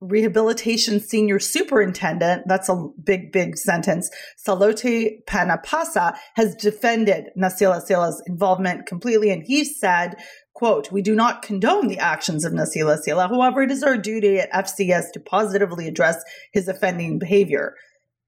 [0.02, 8.86] rehabilitation senior superintendent that's a big big sentence salote panapasa has defended nasila sila's involvement
[8.86, 10.16] completely and he said
[10.54, 13.28] quote we do not condone the actions of nasila sila.
[13.28, 16.24] However it is our duty at fcs to positively address
[16.54, 17.76] his offending behavior.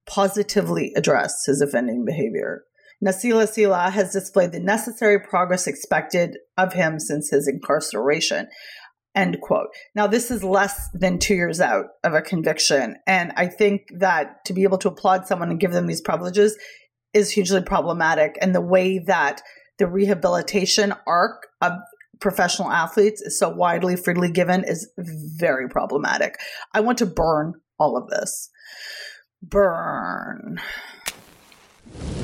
[0.06, 2.64] Positively address his offending behavior.
[3.04, 8.48] Nasila Sila has displayed the necessary progress expected of him since his incarceration.
[9.14, 9.68] End quote.
[9.94, 12.96] Now, this is less than two years out of a conviction.
[13.06, 16.56] And I think that to be able to applaud someone and give them these privileges
[17.12, 18.38] is hugely problematic.
[18.40, 19.42] And the way that
[19.78, 21.72] the rehabilitation arc of
[22.20, 26.38] professional athletes is so widely, freely given is very problematic.
[26.72, 28.48] I want to burn all of this.
[29.42, 30.60] Burn.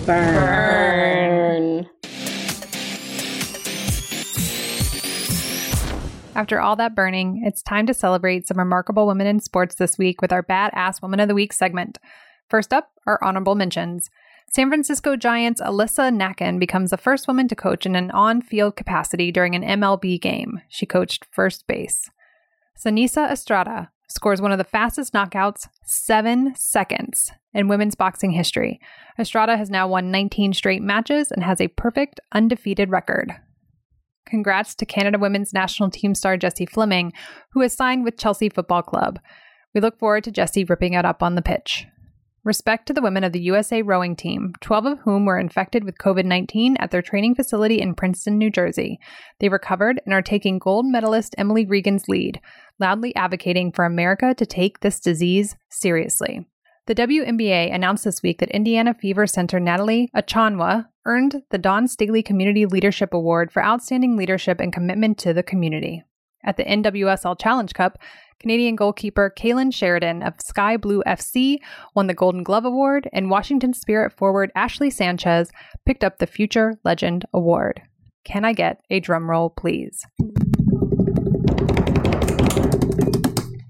[0.06, 1.88] Burn.
[6.38, 10.22] After all that burning, it's time to celebrate some remarkable women in sports this week
[10.22, 11.98] with our Badass Woman of the Week segment.
[12.48, 14.08] First up, our honorable mentions.
[14.52, 18.76] San Francisco Giants Alyssa Nakken becomes the first woman to coach in an on field
[18.76, 20.60] capacity during an MLB game.
[20.68, 22.08] She coached first base.
[22.78, 28.78] Seniesa Estrada scores one of the fastest knockouts, seven seconds, in women's boxing history.
[29.18, 33.34] Estrada has now won 19 straight matches and has a perfect, undefeated record.
[34.28, 37.12] Congrats to Canada women's national team star Jessie Fleming,
[37.52, 39.18] who has signed with Chelsea Football Club.
[39.74, 41.86] We look forward to Jessie ripping it up on the pitch.
[42.44, 45.98] Respect to the women of the USA rowing team, 12 of whom were infected with
[45.98, 48.98] COVID 19 at their training facility in Princeton, New Jersey.
[49.40, 52.40] They recovered and are taking gold medalist Emily Regan's lead,
[52.78, 56.46] loudly advocating for America to take this disease seriously.
[56.88, 62.22] The WNBA announced this week that Indiana Fever Center Natalie Achonwa earned the Dawn Staley
[62.22, 66.02] Community Leadership Award for outstanding leadership and commitment to the community.
[66.42, 67.98] At the NWSL Challenge Cup,
[68.40, 71.58] Canadian goalkeeper Kailen Sheridan of Sky Blue FC
[71.94, 75.50] won the Golden Glove Award, and Washington Spirit forward Ashley Sanchez
[75.84, 77.82] picked up the Future Legend Award.
[78.24, 80.06] Can I get a drum roll, please?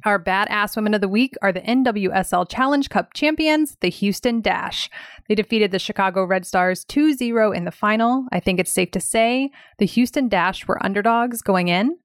[0.04, 4.88] Our badass women of the week are the NWSL Challenge Cup champions, the Houston Dash.
[5.28, 8.26] They defeated the Chicago Red Stars 2 0 in the final.
[8.30, 11.98] I think it's safe to say the Houston Dash were underdogs going in.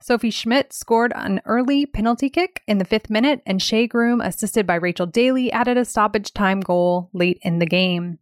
[0.00, 4.66] Sophie Schmidt scored an early penalty kick in the fifth minute, and Shea Groom, assisted
[4.66, 8.18] by Rachel Daly, added a stoppage time goal late in the game.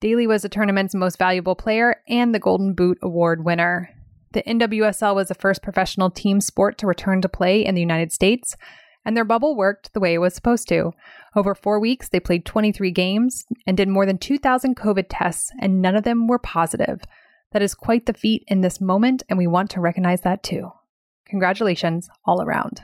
[0.00, 3.90] Daly was the tournament's most valuable player and the Golden Boot Award winner.
[4.32, 8.12] The NWSL was the first professional team sport to return to play in the United
[8.12, 8.56] States,
[9.04, 10.92] and their bubble worked the way it was supposed to.
[11.36, 15.82] Over four weeks, they played 23 games and did more than 2,000 COVID tests, and
[15.82, 17.02] none of them were positive.
[17.52, 20.70] That is quite the feat in this moment, and we want to recognize that too.
[21.26, 22.80] Congratulations all around.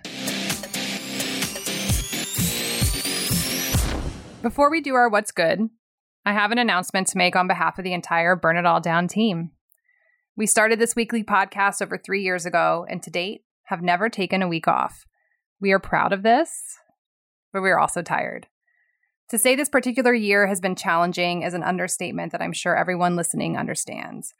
[4.42, 5.70] Before we do our What's Good,
[6.26, 9.08] I have an announcement to make on behalf of the entire Burn It All Down
[9.08, 9.52] team.
[10.38, 14.40] We started this weekly podcast over three years ago, and to date, have never taken
[14.40, 15.04] a week off.
[15.60, 16.62] We are proud of this,
[17.52, 18.46] but we are also tired.
[19.30, 23.16] To say this particular year has been challenging is an understatement that I'm sure everyone
[23.16, 24.32] listening understands.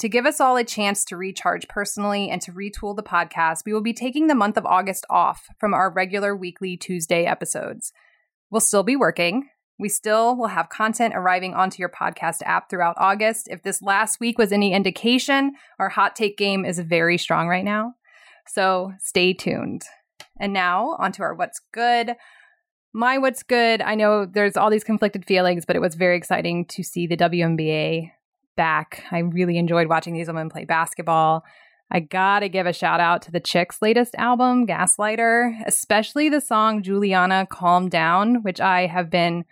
[0.00, 3.72] To give us all a chance to recharge personally and to retool the podcast, we
[3.72, 7.90] will be taking the month of August off from our regular weekly Tuesday episodes.
[8.50, 12.96] We'll still be working, we still will have content arriving onto your podcast app throughout
[12.98, 13.48] August.
[13.48, 17.64] If this last week was any indication, our hot take game is very strong right
[17.64, 17.94] now.
[18.46, 19.82] So stay tuned.
[20.40, 22.14] And now, onto our what's good.
[22.92, 23.82] My what's good.
[23.82, 27.16] I know there's all these conflicted feelings, but it was very exciting to see the
[27.16, 28.10] WNBA
[28.56, 29.04] back.
[29.10, 31.44] I really enjoyed watching these women play basketball.
[31.90, 36.82] I gotta give a shout out to the Chicks' latest album, Gaslighter, especially the song
[36.82, 39.44] Julianna Calm Down, which I have been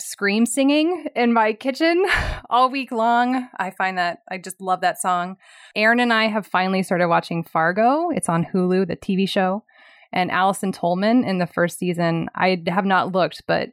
[0.00, 2.04] scream singing in my kitchen
[2.50, 3.48] all week long.
[3.58, 5.36] I find that I just love that song.
[5.74, 8.10] Aaron and I have finally started watching Fargo.
[8.10, 9.64] It's on Hulu, the TV show.
[10.12, 13.70] And Allison Tolman in the first season, I have not looked, but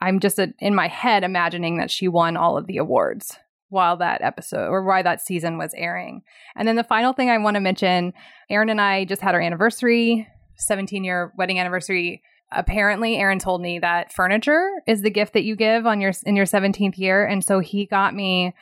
[0.00, 3.38] I'm just a, in my head imagining that she won all of the awards
[3.70, 6.22] while that episode or why that season was airing.
[6.54, 8.12] And then the final thing I want to mention
[8.48, 12.22] Aaron and I just had our anniversary, 17 year wedding anniversary
[12.54, 16.36] apparently Aaron told me that furniture is the gift that you give on your in
[16.36, 18.54] your 17th year and so he got me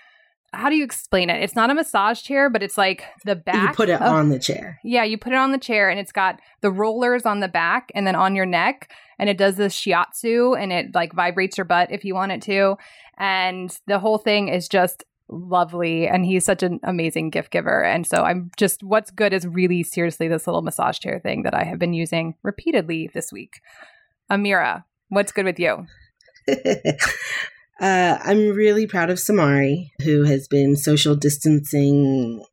[0.55, 1.43] how do you explain it?
[1.43, 3.71] It's not a massage chair, but it's like the back.
[3.71, 4.79] You put it of, on the chair.
[4.85, 7.91] Yeah, you put it on the chair and it's got the rollers on the back
[7.95, 11.65] and then on your neck and it does this shiatsu and it like vibrates your
[11.65, 12.77] butt if you want it to.
[13.17, 17.83] And the whole thing is just lovely and he's such an amazing gift giver.
[17.83, 21.55] And so i'm just what's good is really seriously this little massage chair thing that
[21.55, 23.61] i have been using repeatedly this week.
[24.31, 25.87] Amira what's good with you?
[27.81, 32.45] Uh, i'm really proud of samari who has been social distancing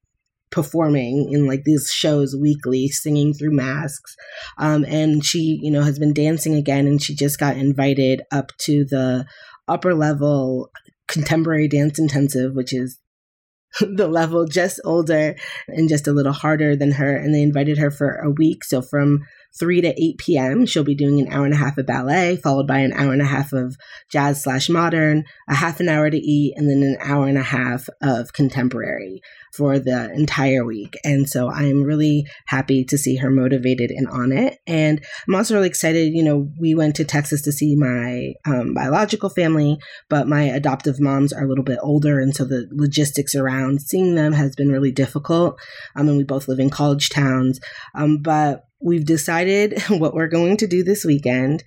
[0.51, 4.15] performing in like these shows weekly singing through masks.
[4.57, 8.51] Um, and she you know has been dancing again and she just got invited up
[8.59, 9.25] to the
[9.67, 10.69] upper level
[11.10, 12.99] contemporary dance intensive, which is
[13.82, 15.36] the level just older
[15.68, 17.16] and just a little harder than her.
[17.16, 18.64] And they invited her for a week.
[18.64, 19.20] So from
[19.58, 22.68] 3 to 8 p.m., she'll be doing an hour and a half of ballet, followed
[22.68, 23.76] by an hour and a half of
[24.10, 27.43] jazz slash modern, a half an hour to eat, and then an hour and a
[27.43, 29.22] half of contemporary
[29.56, 30.95] for the entire week.
[31.04, 34.60] And so I'm really happy to see her motivated and on it.
[34.68, 36.14] And I'm also really excited.
[36.14, 39.78] You know, we went to Texas to see my um, biological family,
[40.10, 42.20] but my adoptive moms are a little bit older.
[42.20, 45.60] And so the logistics around seeing them has been really difficult.
[45.95, 47.60] Um, and we both live in college towns.
[47.95, 51.63] Um, but we've decided what we're going to do this weekend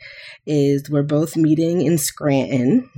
[0.47, 2.89] is we're both meeting in Scranton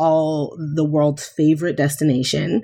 [0.00, 2.62] all the world's favorite destination.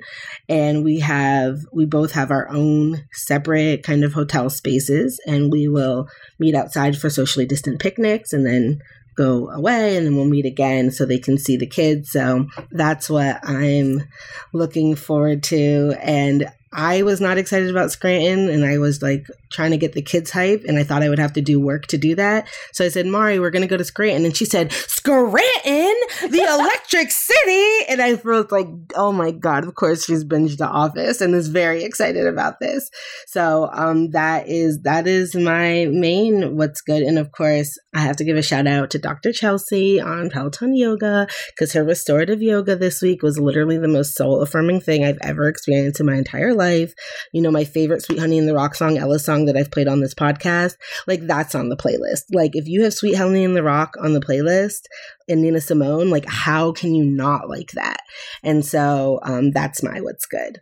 [0.49, 5.67] And we have we both have our own separate kind of hotel spaces and we
[5.67, 6.07] will
[6.39, 8.79] meet outside for socially distant picnics and then
[9.15, 12.11] go away and then we'll meet again so they can see the kids.
[12.11, 14.03] So that's what i'm
[14.51, 15.95] looking forward to.
[16.01, 20.01] And I was not excited about Scranton and I was like trying to get the
[20.01, 22.47] kids hype and I thought I would have to do work to do that.
[22.73, 24.25] So I said, Mari, we're going to go to Scranton.
[24.25, 25.95] And she said, Scranton,
[26.29, 27.85] the electric city.
[27.89, 31.47] And I felt like, oh my God, of course she's binged The Office and is
[31.47, 32.89] very excited about this.
[33.27, 37.03] So um, that is, that is my main what's good.
[37.03, 39.33] And of course, I have to give a shout out to Dr.
[39.33, 44.39] Chelsea on Peloton Yoga because her restorative yoga this week was literally the most soul
[44.41, 46.93] affirming thing I've ever experienced in my entire life.
[47.33, 49.87] You know, my favorite Sweet Honey in the Rock song, Ella song that I've played
[49.87, 50.75] on this podcast,
[51.07, 52.25] like that's on the playlist.
[52.31, 54.81] Like if you have Sweet Honey in the Rock on the playlist
[55.27, 58.01] and Nina Simone, like how can you not like that?
[58.43, 60.61] And so um, that's my what's good.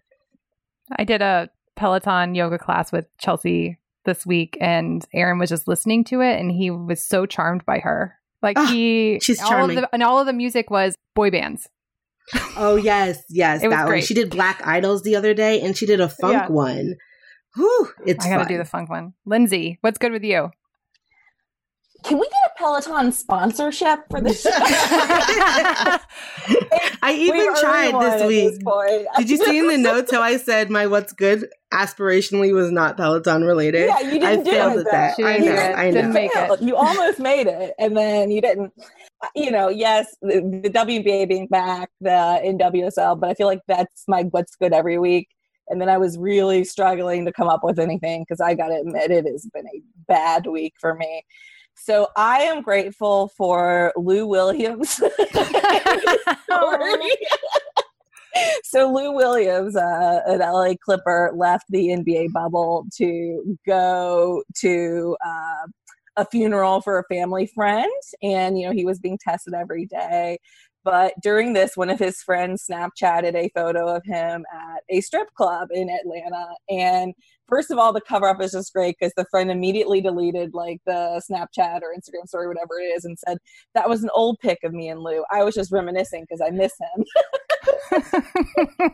[0.98, 6.04] I did a Peloton yoga class with Chelsea this week and Aaron was just listening
[6.06, 8.18] to it and he was so charmed by her.
[8.42, 9.78] Like oh, he she's charming.
[9.78, 11.68] The, and all of the music was boy bands.
[12.58, 14.02] Oh yes, yes, it that one.
[14.02, 16.48] She did Black Idols the other day, and she did a funk yeah.
[16.48, 16.96] one.
[17.56, 18.52] Whew, it's I gotta fun.
[18.52, 19.14] do the funk one.
[19.26, 20.52] Lindsay, what's good with you?
[22.06, 24.52] Can we get a Peloton sponsorship for this show?
[27.02, 28.60] I even tried this week.
[28.64, 32.72] This Did you see in the notes how I said my what's good aspirationally was
[32.72, 33.88] not Peloton related?
[33.88, 35.16] Yeah, you didn't I do failed it, at that.
[35.26, 35.56] I know.
[35.56, 35.94] I know.
[35.94, 36.62] Didn't make it.
[36.62, 38.72] You almost made it, and then you didn't.
[39.24, 43.62] Uh, you know, yes, the, the WNBA being back, the NWSL, but I feel like
[43.68, 45.28] that's my what's good every week.
[45.70, 48.76] And then I was really struggling to come up with anything because I got to
[48.76, 51.24] admit it has been a bad week for me.
[51.76, 54.90] So I am grateful for Lou Williams.
[58.64, 65.68] so Lou Williams, uh, an LA Clipper, left the NBA bubble to go to uh,
[66.18, 67.92] a funeral for a family friend,
[68.24, 70.38] and you know he was being tested every day.
[70.86, 75.34] But during this, one of his friends Snapchatted a photo of him at a strip
[75.34, 76.46] club in Atlanta.
[76.70, 77.16] And
[77.50, 80.80] first of all, the cover up is just great because the friend immediately deleted like
[80.86, 83.40] the Snapchat or Instagram story, whatever it is, and said,
[83.74, 85.26] That was an old pic of me and Lou.
[85.32, 87.04] I was just reminiscing because I miss him.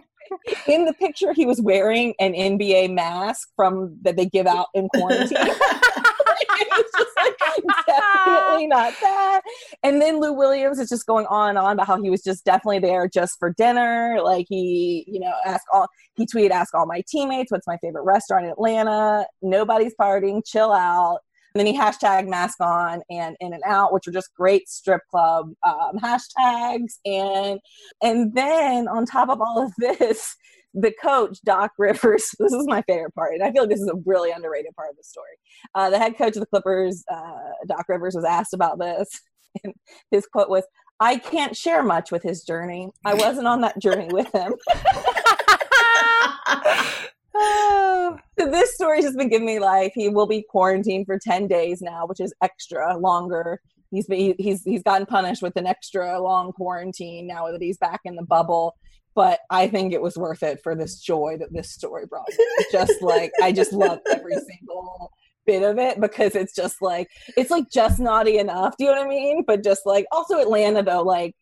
[0.68, 4.88] in the picture, he was wearing an NBA mask from that they give out in
[4.96, 5.38] quarantine.
[6.60, 9.42] it's just like definitely not that.
[9.84, 12.46] And then Lou Williams is just going on and on about how he was just
[12.46, 14.20] definitely there just for dinner.
[14.24, 18.04] Like he, you know, ask all he tweeted, ask all my teammates, what's my favorite
[18.04, 19.26] restaurant in Atlanta?
[19.42, 21.20] Nobody's partying, chill out.
[21.54, 25.02] And then he hashtag mask on and in and out, which are just great strip
[25.10, 26.94] club um, hashtags.
[27.06, 27.60] And
[28.02, 30.36] and then on top of all of this,
[30.74, 32.32] the coach Doc Rivers.
[32.40, 34.90] This is my favorite part, and I feel like this is a really underrated part
[34.90, 35.38] of the story.
[35.76, 39.10] Uh, the head coach of the Clippers, uh, Doc Rivers, was asked about this,
[39.64, 39.74] and
[40.10, 40.64] his quote was,
[41.00, 42.90] "I can't share much with his journey.
[43.06, 44.56] I wasn't on that journey with him."
[48.42, 49.92] So this story's just been giving me life.
[49.94, 53.62] He will be quarantined for ten days now, which is extra longer.
[53.92, 58.02] He's been, he's he's gotten punished with an extra long quarantine now that he's back
[58.06, 58.76] in the bubble.
[59.14, 62.30] But I think it was worth it for this joy that this story brought.
[62.30, 62.66] Me.
[62.72, 65.12] just like I just love every single
[65.46, 68.76] bit of it because it's just like it's like just naughty enough.
[68.78, 69.44] Do you know what I mean?
[69.46, 71.36] But just like also Atlanta though, like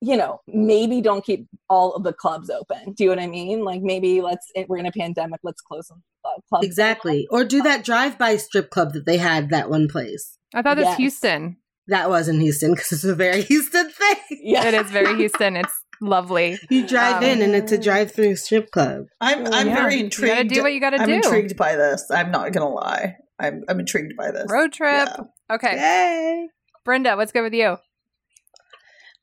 [0.00, 2.92] you know, maybe don't keep all of the clubs open.
[2.92, 3.64] Do you know what I mean?
[3.64, 6.66] Like maybe let's we're in a pandemic, let's close them uh, clubs.
[6.66, 7.26] Exactly.
[7.30, 10.37] Or do that drive-by strip club that they had that one place.
[10.54, 11.56] I thought it's Houston.
[11.88, 14.16] That was in Houston because it's a very Houston thing.
[14.30, 15.56] Yeah, it is very Houston.
[15.56, 16.58] It's lovely.
[16.70, 19.04] You drive Um, in and it's a drive-through strip club.
[19.20, 19.74] I'm I'm Yeah.
[19.82, 20.34] very You intrigued.
[20.34, 21.14] gotta do what you gotta I'm do.
[21.14, 22.04] intrigued by this.
[22.10, 23.16] I'm not gonna lie.
[23.38, 24.46] I'm I'm intrigued by this.
[24.50, 25.08] Road trip.
[25.50, 25.76] Okay.
[25.76, 26.48] Yay.
[26.84, 27.76] Brenda, what's good with you?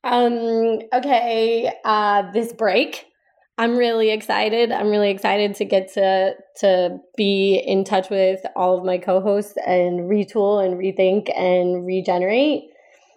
[0.04, 3.06] Um, okay, uh, this break.
[3.58, 4.70] I'm really excited.
[4.70, 9.54] I'm really excited to get to to be in touch with all of my co-hosts
[9.66, 12.64] and retool and rethink and regenerate.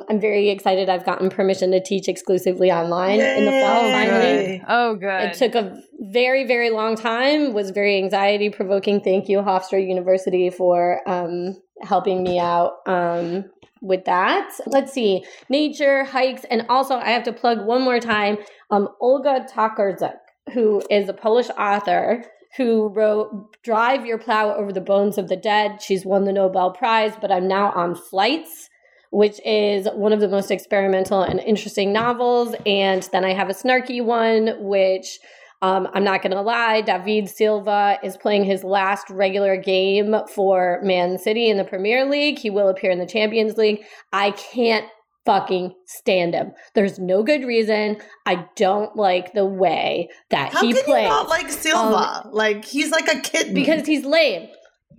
[0.09, 0.87] I'm very excited.
[0.87, 3.81] I've gotten permission to teach exclusively online in the fall.
[3.85, 4.65] Oh, Finally, good.
[4.69, 5.21] Oh, good.
[5.23, 7.53] it took a very, very long time.
[7.53, 9.01] Was very anxiety provoking.
[9.01, 13.43] Thank you, Hofstra University, for um, helping me out um,
[13.81, 14.51] with that.
[14.65, 18.37] Let's see, nature hikes, and also I have to plug one more time.
[18.71, 20.15] Um, Olga Tokarczuk,
[20.53, 22.25] who is a Polish author
[22.57, 26.71] who wrote "Drive Your Plow Over the Bones of the Dead." She's won the Nobel
[26.71, 28.69] Prize, but I'm now on Flights
[29.11, 32.53] which is one of the most experimental and interesting novels.
[32.65, 35.19] And then I have a snarky one, which
[35.61, 40.79] um, I'm not going to lie, David Silva is playing his last regular game for
[40.83, 42.39] Man City in the Premier League.
[42.39, 43.83] He will appear in the Champions League.
[44.13, 44.85] I can't
[45.29, 46.51] fucking stand him.
[46.73, 47.97] There's no good reason.
[48.25, 51.03] I don't like the way that How he can plays.
[51.03, 52.29] you not like Silva?
[52.31, 54.49] like he's like a kid Because he's lame.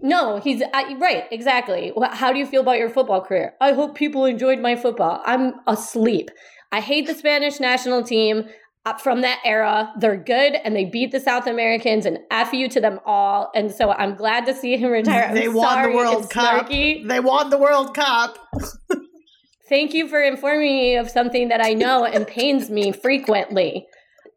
[0.03, 1.25] No, he's I, right.
[1.33, 1.93] Exactly.
[2.13, 3.55] How do you feel about your football career?
[3.61, 5.21] I hope people enjoyed my football.
[5.27, 6.31] I'm asleep.
[6.73, 8.45] I hate the Spanish national team
[8.87, 9.93] uh, from that era.
[9.99, 13.51] They're good and they beat the South Americans and f you to them all.
[13.55, 15.25] And so I'm glad to see him retire.
[15.31, 16.69] I'm they won the World Cup.
[16.69, 17.07] snarky.
[17.07, 18.39] They won the World Cup.
[19.71, 23.87] Thank you for informing me of something that I know and pains me frequently.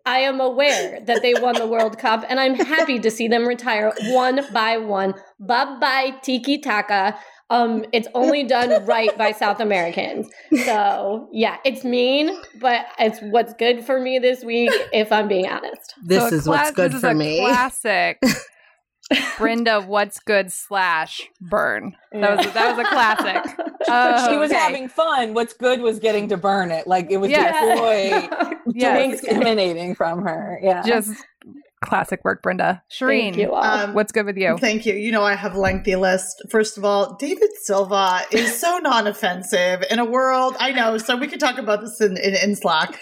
[0.05, 3.47] I am aware that they won the World Cup, and I'm happy to see them
[3.47, 5.15] retire one by one.
[5.39, 7.17] Bye bye, tiki taka.
[7.49, 10.29] Um, it's only done right by South Americans.
[10.65, 15.47] So yeah, it's mean, but it's what's good for me this week, if I'm being
[15.47, 15.95] honest.
[16.03, 17.39] This So a is what's good this for is a me.
[17.39, 18.21] Classic.
[19.38, 21.95] Brenda, what's good slash burn.
[22.11, 23.51] That was that was a classic.
[24.30, 24.59] she was Okay.
[24.59, 25.34] having fun.
[25.34, 26.88] What's good was getting to burn it.
[26.88, 27.53] Like it was Yes.
[27.53, 29.24] the joy Yes.
[29.28, 30.59] emanating from her.
[30.61, 30.84] Yeah.
[30.86, 31.11] Just
[31.84, 32.82] classic work, Brenda.
[32.89, 33.61] Shireen, Thank you all.
[33.64, 34.57] Um, what's good with you?
[34.57, 34.93] Thank you.
[34.93, 36.41] You know, I have a lengthy list.
[36.49, 40.55] First of all, David Silva is so non-offensive in a world.
[40.59, 40.97] I know.
[40.97, 42.97] So we could talk about this in, in, in Slack.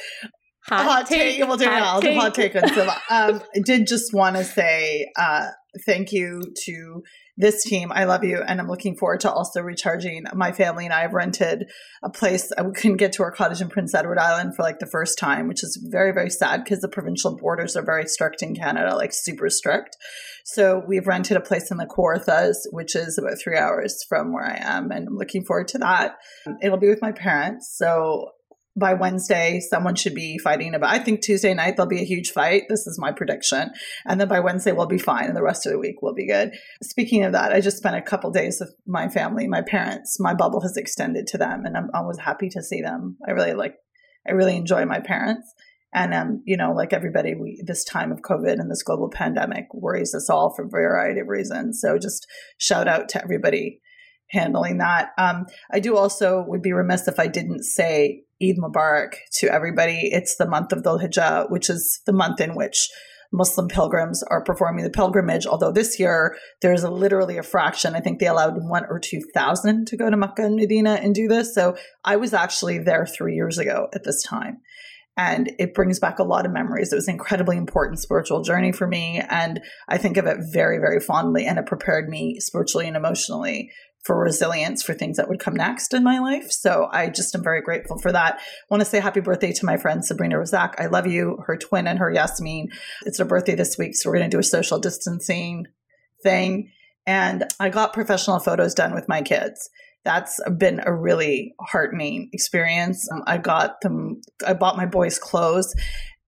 [0.66, 1.38] hot, hot take.
[1.47, 1.99] We'll do it now.
[1.99, 2.95] I'll hot take on Silva.
[3.12, 5.49] Um, I did just want to say uh,
[5.86, 7.03] thank you to
[7.38, 7.91] this team.
[7.93, 10.26] I love you, and I'm looking forward to also recharging.
[10.34, 11.69] My family and I have rented
[12.03, 12.51] a place.
[12.63, 15.47] We couldn't get to our cottage in Prince Edward Island for like the first time,
[15.47, 19.11] which is very very sad because the provincial borders are very strict in Canada, like
[19.13, 19.97] super strict.
[20.43, 24.45] So we've rented a place in the Kawarthas, which is about three hours from where
[24.45, 26.17] I am, and I'm looking forward to that.
[26.61, 28.32] It'll be with my parents, so
[28.76, 30.91] by Wednesday, someone should be fighting about.
[30.91, 32.63] I think Tuesday night there'll be a huge fight.
[32.69, 33.72] This is my prediction,
[34.05, 36.28] and then by Wednesday we'll be fine, and the rest of the week will be
[36.28, 36.53] good.
[36.82, 40.19] Speaking of that, I just spent a couple days with my family, my parents.
[40.19, 43.17] My bubble has extended to them, and I'm always happy to see them.
[43.28, 43.76] I really like,
[44.28, 45.53] I really enjoy my parents,
[45.93, 49.67] and um, you know, like everybody, we this time of COVID and this global pandemic
[49.74, 51.82] worries us all for a variety of reasons.
[51.82, 52.26] So just
[52.57, 53.82] shout out to everybody
[54.32, 55.09] handling that.
[55.17, 60.09] Um, I do also would be remiss if I didn't say Eid Mubarak to everybody.
[60.11, 62.89] It's the month of the Hijjah, which is the month in which
[63.34, 65.45] Muslim pilgrims are performing the pilgrimage.
[65.45, 67.95] Although this year there's a, literally a fraction.
[67.95, 71.15] I think they allowed one or two thousand to go to Mecca and Medina and
[71.15, 71.55] do this.
[71.55, 74.57] So I was actually there three years ago at this time.
[75.17, 76.91] And it brings back a lot of memories.
[76.91, 79.21] It was an incredibly important spiritual journey for me.
[79.29, 81.45] And I think of it very, very fondly.
[81.45, 83.71] And it prepared me spiritually and emotionally
[84.04, 86.52] for resilience for things that would come next in my life.
[86.52, 88.36] So I just am very grateful for that.
[88.36, 90.74] I want to say happy birthday to my friend Sabrina Razak.
[90.80, 92.70] I love you, her twin and her Yasmin.
[93.06, 95.68] It's her birthday this week, so we're going to do a social distancing
[96.24, 96.72] thing.
[97.06, 99.70] And I got professional photos done with my kids.
[100.04, 103.08] That's been a really heartening experience.
[103.12, 105.76] Um, I got them, I bought my boys clothes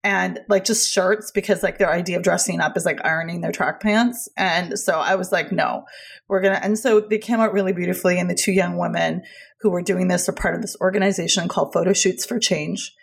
[0.04, 3.54] and like just shirts because like their idea of dressing up is like ironing their
[3.54, 4.28] track pants.
[4.36, 5.86] And so I was like, no,
[6.28, 6.64] we're going to.
[6.64, 8.20] And so they came out really beautifully.
[8.20, 9.24] And the two young women
[9.62, 12.94] who were doing this are part of this organization called Photo Shoots for Change.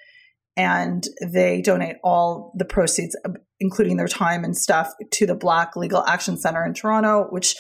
[0.57, 3.31] And they donate all the proceeds, uh,
[3.61, 7.57] including their time and stuff, to the Black Legal Action Center in Toronto, which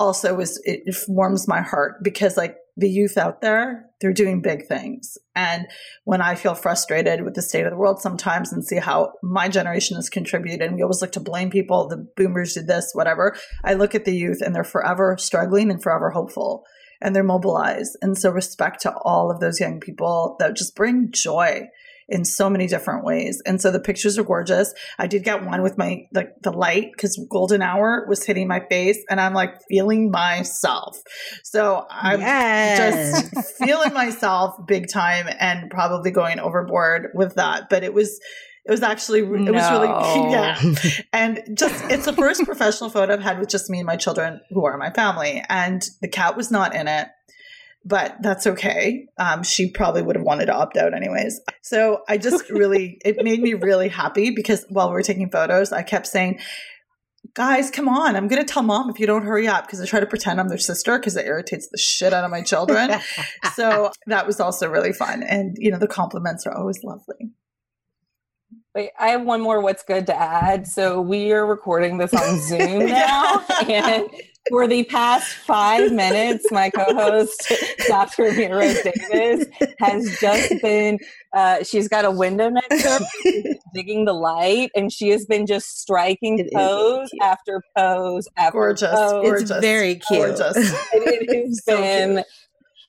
[0.00, 4.66] also is, it warms my heart because like the youth out there, they're doing big
[4.66, 5.18] things.
[5.36, 5.66] And
[6.04, 9.48] when I feel frustrated with the state of the world sometimes and see how my
[9.48, 13.36] generation has contributed, and we always look to blame people, the boomers did this, whatever,
[13.62, 16.64] I look at the youth and they're forever struggling and forever hopeful
[17.00, 17.96] and they're mobilized.
[18.02, 21.68] And so respect to all of those young people that just bring joy
[22.10, 23.40] in so many different ways.
[23.46, 24.74] And so the pictures are gorgeous.
[24.98, 28.60] I did get one with my like the light because golden hour was hitting my
[28.68, 30.98] face and I'm like feeling myself.
[31.44, 33.30] So I'm yes.
[33.30, 37.68] just feeling myself big time and probably going overboard with that.
[37.70, 38.18] But it was
[38.66, 39.52] it was actually it no.
[39.52, 39.88] was really
[40.30, 43.96] yeah and just it's the first professional photo i've had with just me and my
[43.96, 47.08] children who are my family and the cat was not in it
[47.84, 49.06] but that's okay.
[49.16, 51.40] Um, she probably would have wanted to opt out anyways.
[51.62, 55.72] So I just really, it made me really happy because while we were taking photos,
[55.72, 56.40] I kept saying,
[57.34, 58.16] guys, come on.
[58.16, 60.40] I'm going to tell mom if you don't hurry up because I try to pretend
[60.40, 63.00] I'm their sister because it irritates the shit out of my children.
[63.54, 65.22] so that was also really fun.
[65.22, 67.32] And, you know, the compliments are always lovely.
[68.74, 70.66] Wait, I have one more what's good to add.
[70.66, 73.44] So we are recording this on Zoom now.
[73.68, 74.08] and
[74.48, 77.52] for the past five minutes, my co-host,
[77.86, 78.24] Dr.
[78.30, 79.46] Amira Davis,
[79.80, 80.98] has just been
[81.32, 85.46] uh, she's got a window next to her, digging the light, and she has been
[85.46, 89.22] just striking it pose after pose after gorgeous, pose.
[89.22, 90.36] Gorgeous, it's very cute.
[90.36, 90.56] Gorgeous.
[90.56, 92.26] it has so been cute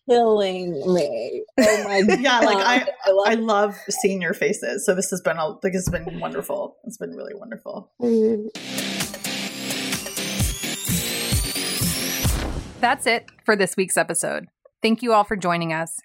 [0.10, 1.43] killing me.
[1.60, 2.20] Oh my god.
[2.22, 4.86] yeah, like I I love, I love seeing your faces.
[4.86, 6.78] So this has been a like it's been wonderful.
[6.84, 7.91] It's been really wonderful.
[12.82, 14.48] That's it for this week's episode.
[14.82, 16.00] Thank you all for joining us.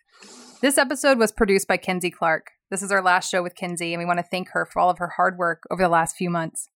[0.61, 2.51] This episode was produced by Kinsey Clark.
[2.71, 4.91] This is our last show with Kinsey, and we want to thank her for all
[4.91, 6.69] of her hard work over the last few months.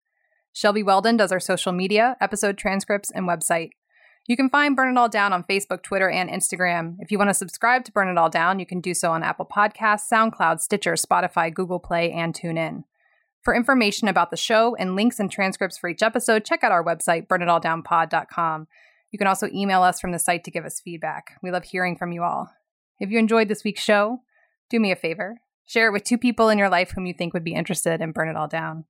[0.54, 3.72] Shelby Weldon does our social media, episode transcripts, and website.
[4.26, 6.96] You can find Burn It All Down on Facebook, Twitter, and Instagram.
[7.00, 9.22] If you want to subscribe to Burn It All Down, you can do so on
[9.22, 12.86] Apple Podcasts, SoundCloud, Stitcher, Spotify, Google Play, and TuneIn.
[13.42, 16.86] For information about the show and links and transcripts for each episode, check out our
[16.86, 18.68] website, burnitalldownpod.com.
[19.12, 21.38] You can also email us from the site to give us feedback.
[21.42, 22.52] We love hearing from you all.
[23.00, 24.20] If you enjoyed this week's show,
[24.70, 25.38] do me a favor
[25.70, 28.14] share it with two people in your life whom you think would be interested and
[28.14, 28.86] Burn It All Down.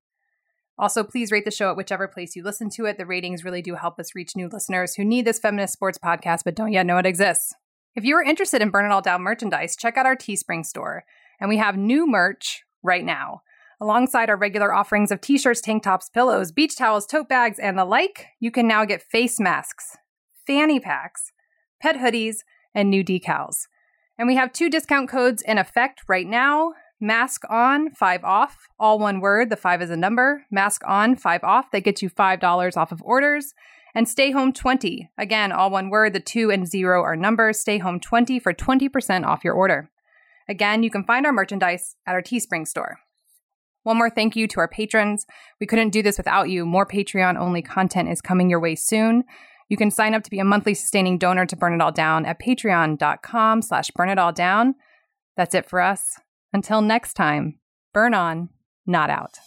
[0.78, 2.98] Also, please rate the show at whichever place you listen to it.
[2.98, 6.44] The ratings really do help us reach new listeners who need this feminist sports podcast
[6.46, 7.54] but don't yet know it exists.
[7.96, 11.04] If you are interested in Burn It All Down merchandise, check out our Teespring store.
[11.42, 13.42] And we have new merch right now.
[13.82, 17.78] Alongside our regular offerings of t shirts, tank tops, pillows, beach towels, tote bags, and
[17.78, 19.98] the like, you can now get face masks,
[20.50, 21.32] fanny packs,
[21.80, 22.38] pet hoodies,
[22.74, 23.68] and new decals.
[24.18, 26.74] And we have two discount codes in effect right now.
[27.00, 29.52] Mask on, five off, all one word.
[29.52, 30.46] The five is a number.
[30.50, 31.70] Mask on, five off.
[31.72, 33.54] That gets you $5 off of orders.
[33.94, 35.12] And stay home 20.
[35.20, 36.14] Again, all one word.
[36.14, 37.60] The two and zero are numbers.
[37.60, 39.92] Stay home 20 for 20% off your order.
[40.50, 42.98] Again, you can find our merchandise at our Teespring store.
[43.84, 45.28] One more thank you to our patrons.
[45.60, 46.66] We couldn't do this without you.
[46.66, 49.26] More Patreon only content is coming your way soon.
[49.70, 52.26] You can sign up to be a monthly sustaining donor to Burn It All Down
[52.26, 54.76] at patreon.com slash burn it all down.
[55.38, 56.20] That's it for us.
[56.52, 57.60] Until next time,
[57.94, 58.50] burn on,
[58.86, 59.38] not out.